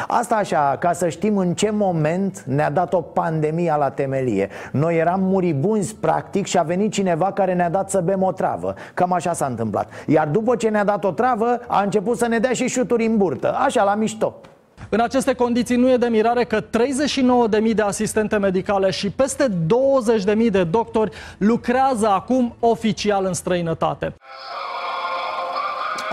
[0.08, 4.50] Asta așa, ca să știm în ce moment ne-a dat o pandemie la temelie.
[4.71, 8.74] Noi eram muribunzi practic și a venit cineva care ne-a dat să bem o travă.
[8.93, 9.89] Cam așa s-a întâmplat.
[10.08, 13.17] Iar după ce ne-a dat o travă, a început să ne dea și șuturi în
[13.17, 13.56] burtă.
[13.65, 14.34] Așa, la mișto
[14.93, 20.51] în aceste condiții nu e de mirare că 39.000 de asistente medicale și peste 20.000
[20.51, 24.15] de doctori lucrează acum oficial în străinătate.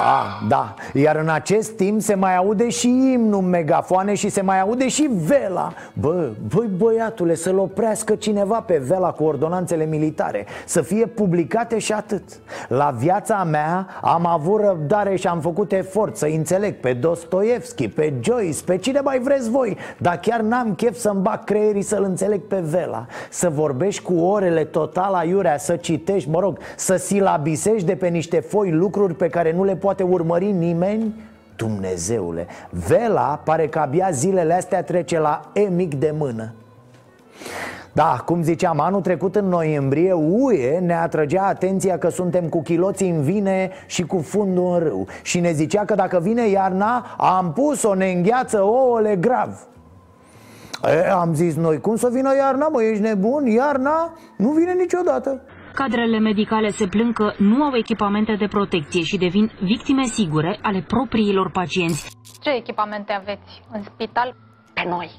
[0.01, 4.61] A, da, iar în acest timp se mai aude și imnul megafoane și se mai
[4.61, 5.73] aude și vela.
[5.93, 11.93] Bă, băi băiatule, să-l oprească cineva pe vela cu ordonanțele militare Să fie publicate și
[11.93, 12.23] atât.
[12.69, 18.13] La viața mea am avut răbdare și am făcut efort să înțeleg pe Dostoevski, pe
[18.21, 22.41] Joyce, pe cine mai vreți voi Dar chiar n-am chef să-mi bag creierii să-l înțeleg
[22.41, 23.07] pe vela.
[23.31, 28.41] Să vorbești cu orele total aiurea, să citești, mă rog, să silabisești de pe niște
[28.41, 31.15] foi lucruri pe care nu le poți poate urmări nimeni
[31.57, 36.53] Dumnezeule, Vela pare că abia zilele astea trece la E mic de mână.
[37.93, 43.11] Da, cum ziceam, anul trecut în noiembrie UE ne atrăgea atenția că suntem cu chiloții
[43.11, 45.07] în vine și cu fundul în râu.
[45.23, 49.67] Și ne zicea că dacă vine iarna, am pus-o, ne îngheață ouăle grav.
[50.85, 53.47] E, Am zis noi, cum să vină iarna, mă, ești nebun?
[53.47, 55.41] Iarna nu vine niciodată
[55.83, 60.81] Cadrele medicale se plâng că nu au echipamente de protecție și devin victime sigure ale
[60.81, 62.17] propriilor pacienți.
[62.43, 64.35] Ce echipamente aveți în spital?
[64.75, 65.11] Pe noi.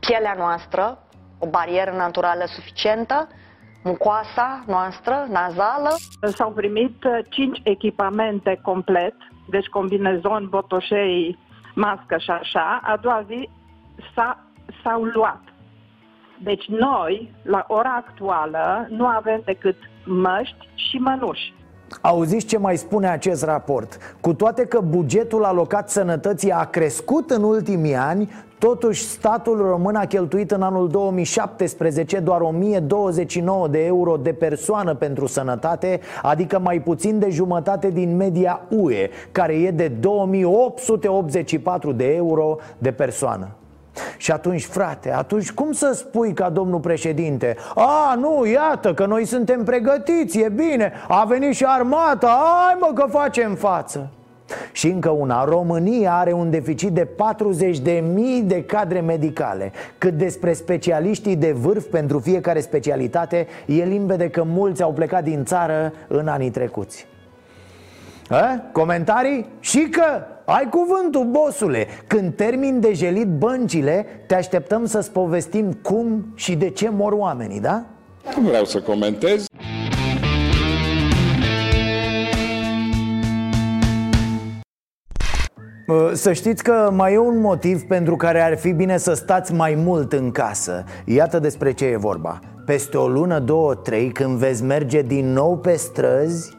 [0.00, 0.98] Pielea noastră,
[1.38, 3.28] o barieră naturală suficientă,
[3.84, 5.90] mucoasa noastră, nazală.
[6.20, 6.96] S-au primit
[7.28, 9.14] 5 uh, echipamente complet,
[9.50, 11.38] deci combinezon, botoșei,
[11.74, 12.80] mască și așa.
[12.82, 13.48] A doua zi
[14.14, 14.44] s-a,
[14.82, 15.42] s-au luat.
[16.42, 21.54] Deci noi, la ora actuală, nu avem decât măști și mănuși.
[22.00, 24.16] Auziți ce mai spune acest raport?
[24.20, 30.04] Cu toate că bugetul alocat sănătății a crescut în ultimii ani, totuși statul român a
[30.04, 37.18] cheltuit în anul 2017 doar 1029 de euro de persoană pentru sănătate, adică mai puțin
[37.18, 43.48] de jumătate din media UE, care e de 2884 de euro de persoană.
[44.16, 49.24] Și atunci, frate, atunci cum să spui ca domnul președinte A, nu, iată că noi
[49.24, 54.10] suntem pregătiți, e bine A venit și armata, hai mă că facem față
[54.72, 60.12] și încă una, România are un deficit de 40 de mii de cadre medicale Cât
[60.12, 65.92] despre specialiștii de vârf pentru fiecare specialitate E limpede că mulți au plecat din țară
[66.08, 67.06] în anii trecuți
[68.30, 68.62] a?
[68.72, 69.46] Comentarii?
[69.60, 70.02] Și că
[70.50, 76.70] ai cuvântul, bosule Când termin de jelit băncile Te așteptăm să-ți povestim cum și de
[76.70, 77.84] ce mor oamenii, da?
[78.36, 79.44] Nu vreau să comentez.
[86.12, 89.74] Să știți că mai e un motiv pentru care ar fi bine să stați mai
[89.74, 90.84] mult în casă.
[91.04, 92.38] Iată despre ce e vorba.
[92.66, 96.58] Peste o lună, două, trei, când veți merge din nou pe străzi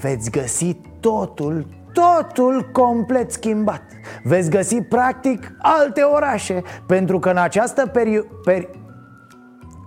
[0.00, 3.82] Veți găsi totul, totul complet schimbat.
[4.22, 8.68] Veți găsi practic alte orașe Pentru că în această perioadă peri-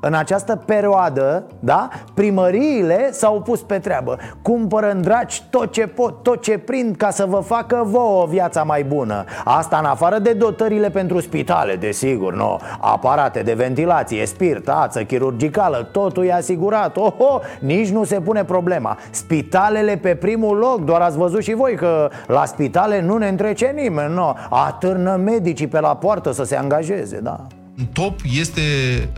[0.02, 4.18] în această perioadă, da, primăriile s-au pus pe treabă.
[4.42, 8.64] Cumpără în dragi tot ce pot, tot ce prind ca să vă facă vouă viața
[8.64, 9.24] mai bună.
[9.46, 12.60] Asta în afară de dotările pentru spitale, desigur, nu?
[12.80, 16.98] Aparate de ventilație, spirt, ață chirurgicală, totul e asigurat.
[16.98, 18.98] Oho, nici nu se pune problema.
[19.10, 23.74] Spitalele pe primul loc, doar ați văzut și voi că la spitale nu ne întrece
[23.76, 24.36] nimeni, nu?
[24.50, 27.40] Atârnă medicii pe la poartă să se angajeze, da.
[27.40, 28.62] în top este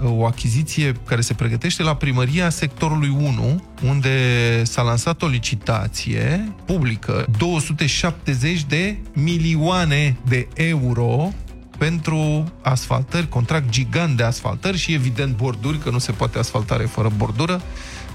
[0.04, 6.54] uh, o achiziție care se pregătește la primăria sectorului 1, unde s-a lansat o licitație
[6.66, 11.34] publică, 270 de milioane de euro
[11.78, 17.12] pentru asfaltări, contract gigant de asfaltări și evident borduri, că nu se poate asfaltare fără
[17.18, 17.62] bordură,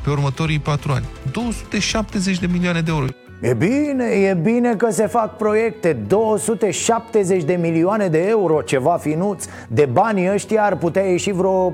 [0.04, 1.04] pe următorii patru ani.
[1.32, 3.06] 270 de milioane de euro.
[3.40, 5.92] E bine, e bine că se fac proiecte.
[5.92, 11.70] 270 de milioane de euro, ceva finuț De banii ăștia ar putea ieși vreo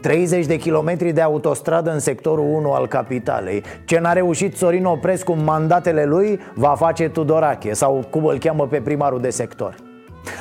[0.00, 3.62] 30 de kilometri de autostradă în sectorul 1 al capitalei.
[3.84, 8.66] Ce n-a reușit Sorin Oprescu în mandatele lui Va face Tudorache Sau cum îl cheamă
[8.66, 9.89] pe primarul de sector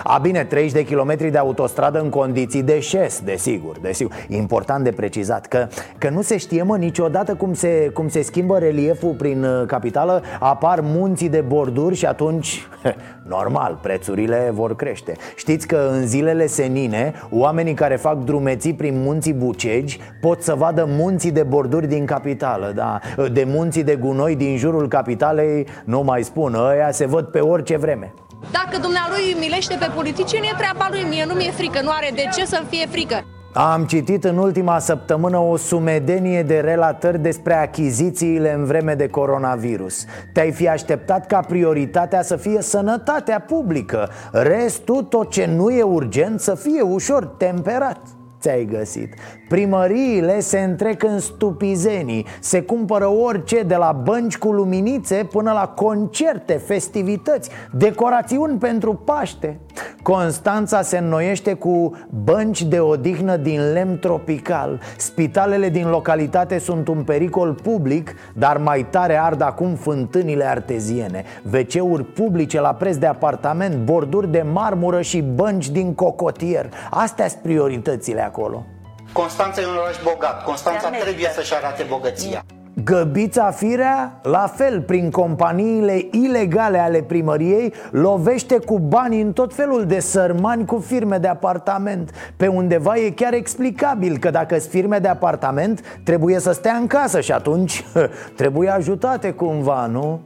[0.04, 4.13] a, bine, 30 de kilometri de autostradă în condiții de șes, desigur, desigur.
[4.28, 8.58] Important de precizat că, că nu se știe, mă, niciodată cum se, cum se schimbă
[8.58, 12.68] relieful prin uh, capitală Apar munții de borduri și atunci,
[13.36, 15.15] normal, prețurile vor crește.
[15.36, 20.86] Știți că în zilele senine, oamenii care fac drumeții prin munții Bucegi Pot să vadă
[20.89, 23.00] munții de borduri din capitală, da.
[23.32, 27.78] De munții de gunoi din jurul capitalei, nu mai spun, ăia se văd pe orice
[27.78, 28.13] vreme
[28.52, 31.04] dacă dumnealui milește pe politicieni, e treaba lui.
[31.04, 33.23] Mie nu mi-e frică, nu are de ce să-mi fie frică.
[33.54, 40.06] Am citit în ultima săptămână o sumedenie de relatări despre achizițiile în vreme de coronavirus
[40.34, 46.39] Te-ai fi așteptat ca prioritatea să fie sănătatea publică Restul, tot ce nu e urgent,
[46.39, 47.99] să fie ușor temperat
[48.39, 49.13] ți-ai găsit.
[49.49, 55.67] Primăriile se întrec în stupizenii Se cumpără orice de la bănci cu luminițe până la
[55.67, 59.60] concerte, festivități, decorațiuni pentru Paște.
[60.04, 61.91] Constanța se înnoiește cu
[62.23, 64.80] bănci de odihnă din lemn tropical.
[64.97, 71.23] Spitalele din localitate sunt un pericol public, dar mai tare ard acum fântânile arteziene.
[71.52, 76.69] WC-uri publice la preț de apartament, borduri de marmură și bănci din cocotier.
[76.89, 78.65] Astea sunt prioritățile acolo
[79.13, 80.44] Constanța e un oraș bogat.
[80.44, 82.44] Constanța trebuie să-și arate bogăția.
[82.84, 89.86] Găbița Firea, la fel, prin companiile ilegale ale primăriei Lovește cu bani în tot felul
[89.86, 94.98] de sărmani cu firme de apartament Pe undeva e chiar explicabil că dacă sunt firme
[94.98, 97.86] de apartament Trebuie să stea în casă și atunci
[98.39, 100.22] trebuie ajutate cumva, nu?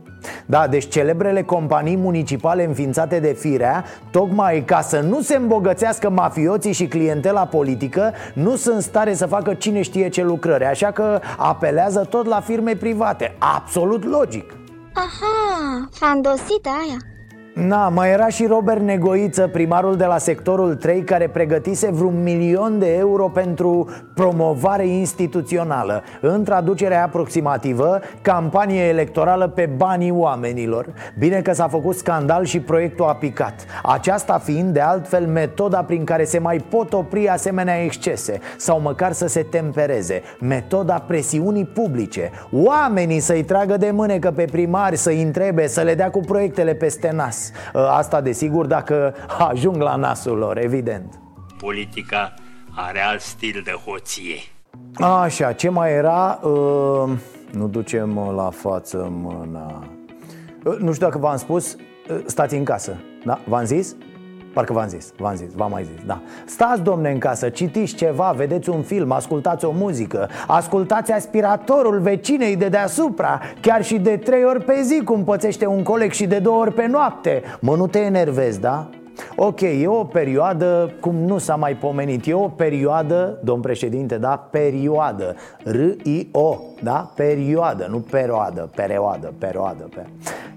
[0.46, 6.74] Da, deci celebrele companii municipale înființate de firea Tocmai ca să nu se îmbogățească mafioții
[6.74, 12.08] și clientela politică Nu sunt stare să facă cine știe ce lucrări Așa că apelează
[12.10, 13.36] tot la firme private.
[13.38, 14.54] Absolut logic.
[14.94, 17.13] Aha, fandosită aia
[17.54, 22.80] Na, mai era și Robert Negoiță, primarul de la sectorul 3 Care pregătise vreun milion
[22.80, 30.86] de euro pentru promovare instituțională În traducere aproximativă, campanie electorală pe banii oamenilor.
[31.20, 33.66] Bine că s-a făcut scandal și proiectul a picat.
[33.84, 39.12] Aceasta fiind de altfel metoda prin care se mai pot opri asemenea excese Sau măcar
[39.12, 40.22] să se tempereze.
[40.40, 42.32] Metoda presiunii publice.
[42.52, 47.12] Oamenii să-i tragă de mânecă pe primari, să-i întrebe, să le dea cu proiectele peste
[47.16, 47.43] nas
[47.74, 49.16] Asta desigur dacă
[49.50, 51.20] ajung la nasul lor, evident
[51.58, 52.34] Politica
[52.76, 54.36] are alt stil de hoție
[55.00, 56.40] Așa, ce mai era?
[56.42, 57.10] Uh,
[57.52, 59.84] nu ducem la față mâna
[60.64, 63.40] uh, Nu știu dacă v-am spus, uh, stați în casă, da?
[63.48, 63.96] V-am zis?
[64.54, 68.34] Parcă v-am zis, v-am zis, v-am mai zis, da Stați, domne, în casă, citiți ceva,
[68.38, 74.44] vedeți un film, ascultați o muzică Ascultați aspiratorul vecinei de deasupra Chiar și de trei
[74.44, 77.88] ori pe zi, cum pățește un coleg și de două ori pe noapte Mă, nu
[77.88, 78.90] te enervezi, da?
[79.36, 84.48] Ok, e o perioadă, cum nu s-a mai pomenit E o perioadă, domn președinte, da?
[84.52, 87.12] Perioadă R-I-O, da?
[87.16, 90.06] Perioadă, nu perioadă, perioadă, perioadă pe.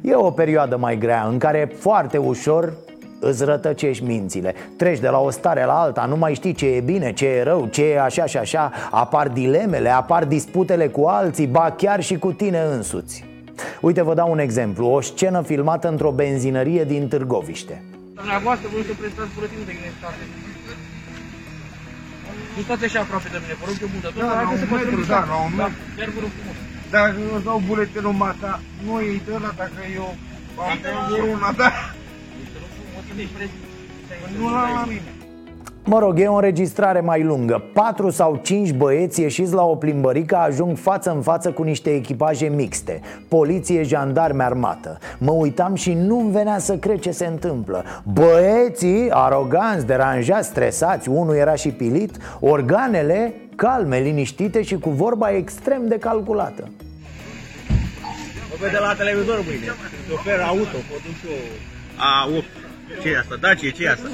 [0.00, 2.72] E o perioadă mai grea în care foarte ușor
[3.20, 6.80] îți rătăcești mințile Treci de la o stare la alta, nu mai știi ce e
[6.80, 11.46] bine, ce e rău, ce e așa și așa Apar dilemele, apar disputele cu alții,
[11.46, 13.24] ba chiar și cu tine însuți
[13.80, 17.82] Uite, vă dau un exemplu, o scenă filmată într-o benzinărie din Târgoviște
[18.14, 20.22] Dumneavoastră, voi să prestați buletinul de identitate.
[22.56, 25.20] Nu stați așa aproape de mine, vă rog eu mult, Da, la un metru, da,
[25.32, 25.80] la un metru.
[25.98, 26.56] Chiar vă rog frumos.
[26.94, 28.52] Dacă eu îți dau buletinul mata,
[28.84, 30.08] nu e de ăla dacă eu
[30.68, 30.78] am
[31.12, 31.70] de una, da?
[34.38, 35.00] Nu la mine.
[35.88, 40.36] Mă rog, e o înregistrare mai lungă Patru sau cinci băieți ieșiți la o plimbărică
[40.36, 46.30] ajung față în față cu niște echipaje mixte Poliție, jandarme, armată Mă uitam și nu-mi
[46.30, 53.34] venea să cred ce se întâmplă Băieții, aroganți, deranjați, stresați Unul era și pilit Organele
[53.54, 56.68] calme, liniștite și cu vorba extrem de calculată
[58.50, 59.66] Vă vede la televizor mâine.
[60.08, 62.65] Șofer auto, conduce o A8.
[63.02, 63.36] Ce e asta?
[63.36, 64.08] Dacia, ce e asta?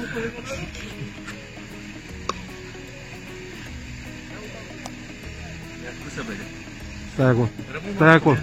[6.03, 6.43] Nu se vede.
[7.13, 7.49] Stai acolo.
[7.95, 8.37] Stai acolo.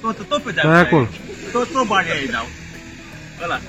[0.00, 1.08] Tot, tot pe Stai de-a acolo.
[1.52, 2.46] Tot, tot banii ei dau.
[3.42, 3.60] Ăla,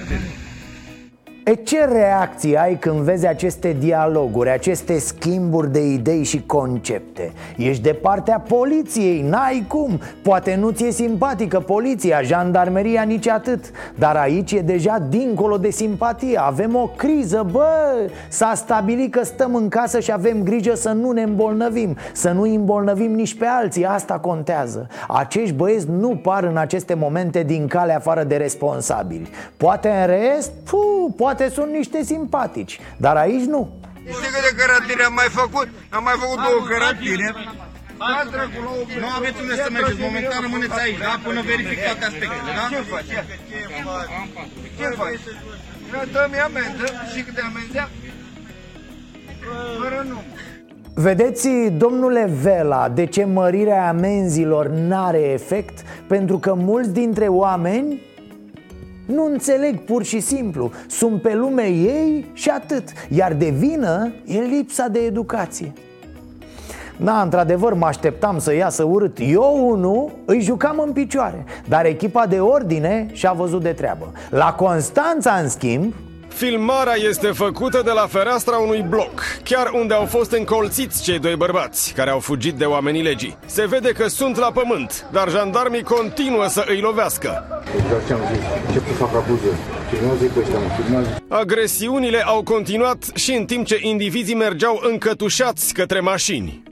[1.48, 7.32] E ce reacții ai când vezi aceste dialoguri, aceste schimburi de idei și concepte?
[7.58, 10.00] Ești de partea poliției, n-ai cum.
[10.24, 13.72] Poate nu ți-e simpatică poliția, jandarmeria nici atât.
[13.96, 16.40] Dar aici e deja dincolo de simpatie.
[16.40, 18.10] Avem o criză, bă!
[18.30, 22.42] S-a stabilit că stăm în casă și avem grijă să nu ne îmbolnăvim Să nu
[22.42, 24.88] îi îmbolnăvim nici pe alții, asta contează.
[25.08, 29.30] Acești băieți nu par în aceste momente din cale afară de responsabili.
[29.58, 33.62] Poate în rest, puh, poate sunt niște simpatici Dar aici nu
[34.16, 35.68] Știi câte cărătine am mai făcut?
[35.98, 37.30] Am mai făcut două cărătine.
[38.02, 38.82] Da, dracu, la o...
[39.04, 41.14] Nu aveți unde să mergeți, momentan rămâneți aici, da?
[41.28, 42.66] Până verific toate aspectele, da?
[42.74, 43.14] Ce faci?
[44.80, 45.24] Ce faci?
[46.14, 47.86] Dă-mi amendă și câte amendea?
[49.82, 50.26] Fără nume.
[50.94, 51.50] Vedeți,
[51.84, 55.76] domnule Vela, de ce mărirea amenzilor n-are efect?
[56.08, 58.02] Pentru că mulți dintre oameni
[59.08, 60.72] nu înțeleg pur și simplu.
[60.88, 62.84] Sunt pe lume ei și atât.
[63.10, 65.74] Iar de vină e lipsa de educație.
[66.98, 69.18] Da, într-adevăr, mă așteptam să iasă urât.
[69.22, 71.46] Eu, unul, îi jucam în picioare.
[71.68, 74.12] Dar echipa de ordine și-a văzut de treabă.
[74.30, 75.94] La Constanța, în schimb,
[76.38, 81.36] Filmarea este făcută de la fereastra unui bloc, chiar unde au fost încolțiți cei doi
[81.36, 83.38] bărbați, care au fugit de oamenii legii.
[83.46, 87.44] Se vede că sunt la pământ, dar jandarmii continuă să îi lovească.
[91.28, 96.64] Agresiunile au continuat și în timp ce indivizii mergeau încătușați către mașini.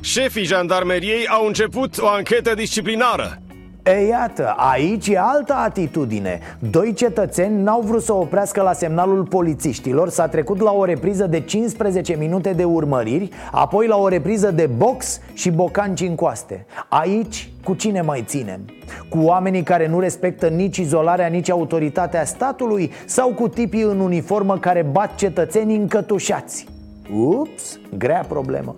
[0.00, 3.38] Șefii jandarmeriei au început o anchetă disciplinară.
[3.86, 6.38] E, iată, aici e altă atitudine
[6.70, 11.40] Doi cetățeni n-au vrut să oprească la semnalul polițiștilor S-a trecut la o repriză de
[11.40, 17.50] 15 minute de urmăriri Apoi la o repriză de box și bocanci în coaste Aici,
[17.64, 18.60] cu cine mai ținem?
[19.08, 22.90] Cu oamenii care nu respectă nici izolarea, nici autoritatea statului?
[23.06, 26.66] Sau cu tipii în uniformă care bat cetățenii încătușați?
[27.12, 28.76] Ups, grea problemă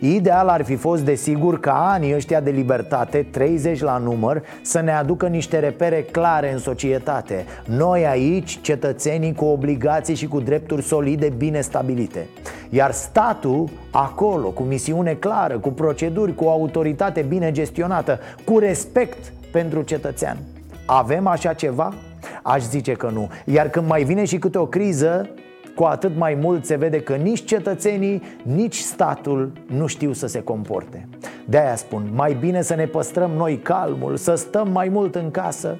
[0.00, 4.92] Ideal ar fi fost, desigur, ca anii ăștia de libertate, 30 la număr, să ne
[4.92, 7.44] aducă niște repere clare în societate.
[7.64, 12.26] Noi aici, cetățenii cu obligații și cu drepturi solide, bine stabilite.
[12.68, 19.82] Iar statul acolo, cu misiune clară, cu proceduri, cu autoritate bine gestionată, cu respect pentru
[19.82, 20.36] cetățean.
[20.86, 21.94] Avem așa ceva?
[22.42, 23.30] Aș zice că nu.
[23.44, 25.28] Iar când mai vine și câte o criză,
[25.76, 30.42] cu atât mai mult se vede că nici cetățenii, nici statul nu știu să se
[30.42, 31.08] comporte
[31.44, 35.78] De-aia spun, mai bine să ne păstrăm noi calmul, să stăm mai mult în casă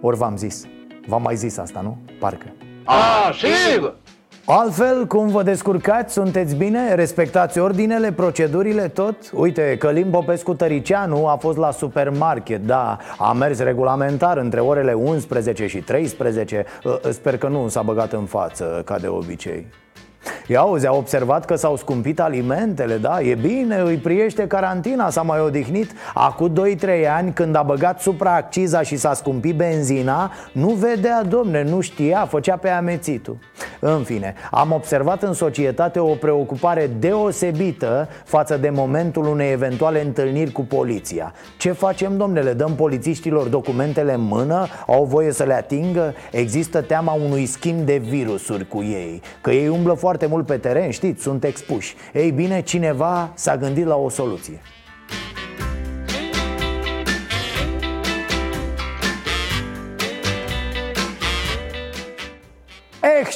[0.00, 0.64] Ori v-am zis,
[1.06, 1.98] v-am mai zis asta, nu?
[2.18, 2.46] Parcă
[2.84, 3.96] A, sigur!
[4.48, 6.12] Altfel, cum vă descurcați?
[6.12, 6.94] Sunteți bine?
[6.94, 9.16] Respectați ordinele, procedurile, tot?
[9.32, 15.66] Uite, Călim Popescu Tăricianu a fost la supermarket, da A mers regulamentar între orele 11
[15.66, 19.66] și 13 Ă, Sper că nu s-a băgat în față, ca de obicei
[20.46, 23.20] Ia auzi, a observat că s-au scumpit alimentele, da?
[23.20, 28.82] E bine, îi priește carantina, s-a mai odihnit Acum 2-3 ani, când a băgat supraacciza
[28.82, 33.38] și s-a scumpit benzina Nu vedea, domne, nu știa, făcea pe amețitul
[33.78, 40.52] În fine, am observat în societate o preocupare deosebită Față de momentul unei eventuale întâlniri
[40.52, 44.66] cu poliția Ce facem, domne, le dăm polițiștilor documentele în mână?
[44.86, 46.14] Au voie să le atingă?
[46.30, 50.90] Există teama unui schimb de virusuri cu ei Că ei umblă foarte mult pe teren,
[50.90, 51.94] știți, sunt expuși.
[52.12, 54.60] Ei bine, cineva s-a gândit la o soluție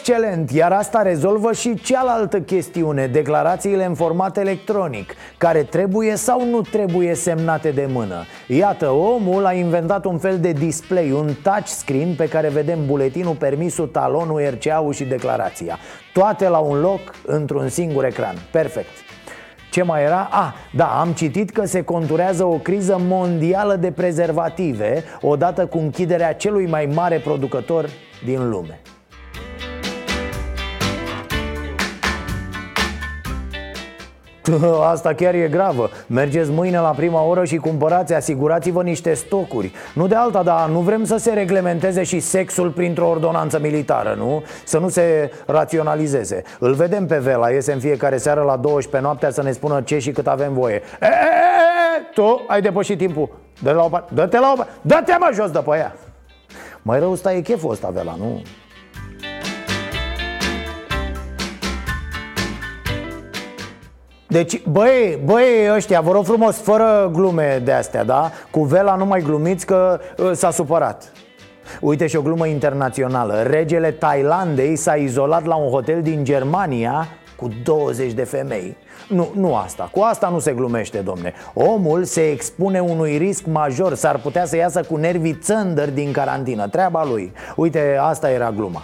[0.01, 0.51] Excelent!
[0.51, 7.14] Iar asta rezolvă și cealaltă chestiune, declarațiile în format electronic, care trebuie sau nu trebuie
[7.14, 8.24] semnate de mână.
[8.46, 13.86] Iată, omul a inventat un fel de display, un touchscreen pe care vedem buletinul, permisul,
[13.86, 15.78] talonul, RCA-ul și declarația.
[16.12, 18.34] Toate la un loc, într-un singur ecran.
[18.51, 18.90] Perfect!
[19.70, 20.28] Ce mai era?
[20.30, 26.34] Ah, da, am citit că se conturează o criză mondială de prezervative Odată cu închiderea
[26.34, 27.88] celui mai mare producător
[28.24, 28.80] din lume
[34.92, 35.90] Asta chiar e gravă.
[36.07, 39.72] Mergeți mâine la prima oră și cumpărați, asigurați-vă niște stocuri.
[39.94, 44.42] Nu de alta, dar nu vrem să se reglementeze și sexul printr-o ordonanță militară, nu?
[44.64, 46.42] Să nu se raționalizeze.
[46.59, 49.98] Îl vedem pe Vela, iese în fiecare seară la 12 noaptea să ne spună ce
[49.98, 50.74] și cât avem voie.
[50.74, 51.11] E, e, e,
[51.98, 53.28] e, Tu ai depășit timpul.
[53.62, 55.94] Dă-te la o parte, dă-te la o parte, dă-te mă jos de pe ea.
[56.82, 58.42] Mai rău stai e cheful ăsta, Vela, nu?
[64.31, 68.31] Deci, băi, băi, ăștia, vă rog frumos, fără glume de astea, da?
[68.51, 71.12] Cu Vela nu mai glumiți că uh, s-a supărat.
[71.81, 73.43] Uite și o glumă internațională.
[73.43, 78.76] Regele Thailandei s-a izolat la un hotel din Germania cu 20 de femei.
[79.09, 81.33] Nu, nu asta, cu asta nu se glumește, domne.
[81.55, 83.95] Omul se expune unui risc major.
[83.95, 86.68] S-ar putea să iasă cu nervii țândări din carantină.
[86.68, 87.33] Treaba lui.
[87.57, 88.83] Uite, asta era gluma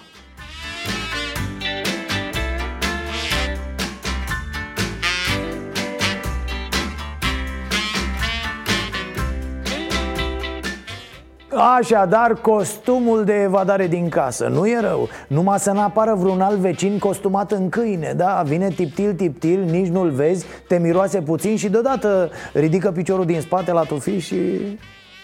[11.57, 16.99] Așadar, costumul de evadare din casă Nu e rău Numai să n-apară vreun alt vecin
[16.99, 22.31] costumat în câine Da, vine tiptil, tiptil, nici nu-l vezi Te miroase puțin și deodată
[22.53, 24.37] ridică piciorul din spate la tufi și...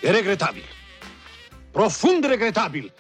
[0.03, 0.63] E regretabil.
[1.71, 2.93] Profund regretabil.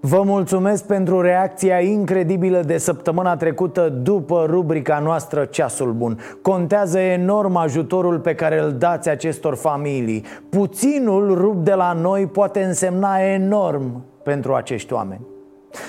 [0.00, 6.18] Vă mulțumesc pentru reacția incredibilă de săptămâna trecută după rubrica noastră Ceasul Bun.
[6.42, 10.24] Contează enorm ajutorul pe care îl dați acestor familii.
[10.48, 15.37] Puținul rup de la noi poate însemna enorm pentru acești oameni.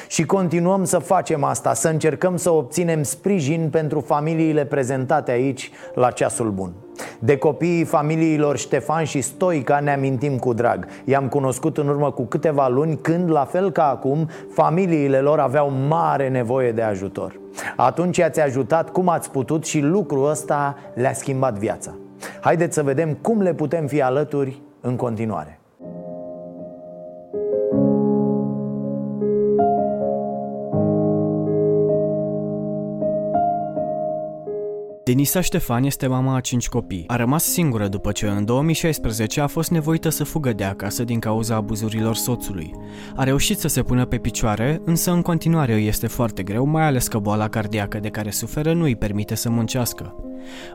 [0.07, 6.11] Și continuăm să facem asta, să încercăm să obținem sprijin pentru familiile prezentate aici la
[6.11, 6.71] Ceasul Bun.
[7.19, 10.87] De copiii familiilor Ștefan și Stoica ne amintim cu drag.
[11.05, 15.71] I-am cunoscut în urmă cu câteva luni când, la fel ca acum, familiile lor aveau
[15.87, 17.39] mare nevoie de ajutor.
[17.75, 21.91] Atunci ați ajutat cum ați putut și lucrul ăsta le-a schimbat viața.
[22.41, 25.58] Haideți să vedem cum le putem fi alături în continuare
[35.09, 37.03] Denisa Ștefan este mama a cinci copii.
[37.07, 41.19] A rămas singură după ce în 2016 a fost nevoită să fugă de acasă din
[41.19, 42.73] cauza abuzurilor soțului.
[43.15, 46.85] A reușit să se pună pe picioare, însă în continuare îi este foarte greu, mai
[46.85, 50.15] ales că boala cardiacă de care suferă nu îi permite să muncească.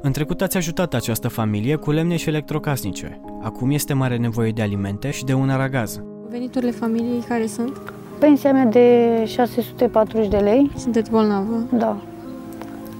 [0.03, 3.21] În trecut ați ajutat această familie cu lemne și electrocasnice.
[3.43, 6.01] Acum este mare nevoie de alimente și de un aragaz.
[6.29, 7.93] Veniturile familiei care sunt?
[8.19, 10.71] Pensia mea de 640 de lei.
[10.77, 11.67] Sunteți bolnavă?
[11.73, 12.03] Da.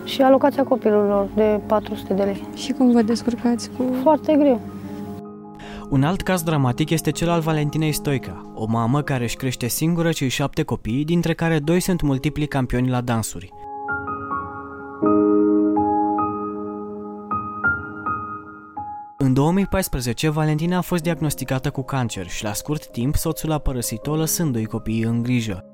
[0.05, 2.49] Și alocația copilului de 400 de lei.
[2.55, 3.85] Și cum vă descurcați cu...
[4.03, 4.61] Foarte greu.
[5.91, 10.13] Un alt caz dramatic este cel al Valentinei Stoica, o mamă care își crește singură
[10.13, 13.53] cei șapte copii, dintre care doi sunt multipli campioni la dansuri.
[19.19, 24.17] În 2014, Valentina a fost diagnosticată cu cancer și la scurt timp soțul a părăsit-o
[24.17, 25.74] lăsându-i copiii în grijă.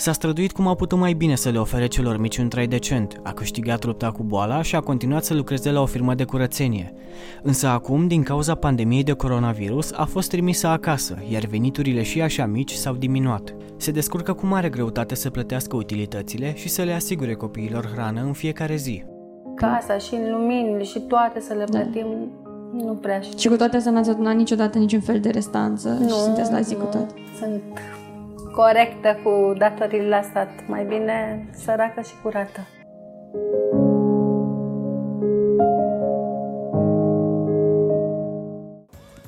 [0.00, 3.20] S-a străduit cum a putut mai bine să le ofere celor mici un trai decent,
[3.22, 6.92] a câștigat lupta cu boala și a continuat să lucreze la o firmă de curățenie.
[7.42, 12.46] Însă acum, din cauza pandemiei de coronavirus, a fost trimisă acasă, iar veniturile și așa
[12.46, 13.54] mici s-au diminuat.
[13.76, 18.32] Se descurcă cu mare greutate să plătească utilitățile și să le asigure copiilor hrană în
[18.32, 19.04] fiecare zi.
[19.54, 22.06] Casa și în luminile și toate să le plătim,
[22.72, 22.84] da.
[22.84, 23.38] nu prea știu.
[23.38, 26.60] Și cu toate astea n-ați adunat niciodată niciun fel de restanță Nu, și sunteți la
[26.60, 26.88] zi cu nu.
[26.88, 27.14] tot.
[27.38, 27.62] Sunt
[28.52, 32.60] corectă cu datoriile astea, mai bine săracă și curată.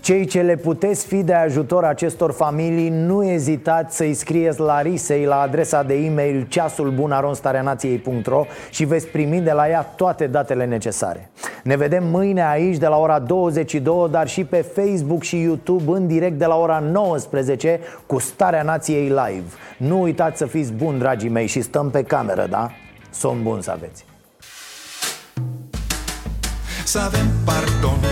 [0.02, 5.24] Cei ce le puteți fi de ajutor acestor familii, nu ezitați să-i scrieți la Risei
[5.24, 11.30] la adresa de e-mail ceasulbunaronstareanației.ro și veți primi de la ea toate datele necesare.
[11.62, 16.06] Ne vedem mâine aici de la ora 22, dar și pe Facebook și YouTube în
[16.06, 19.44] direct de la ora 19 cu Starea Nației Live.
[19.76, 22.70] Nu uitați să fiți buni, dragii mei, și stăm pe cameră, da?
[23.10, 24.04] Somn bun să aveți!
[26.84, 28.11] Să avem pardon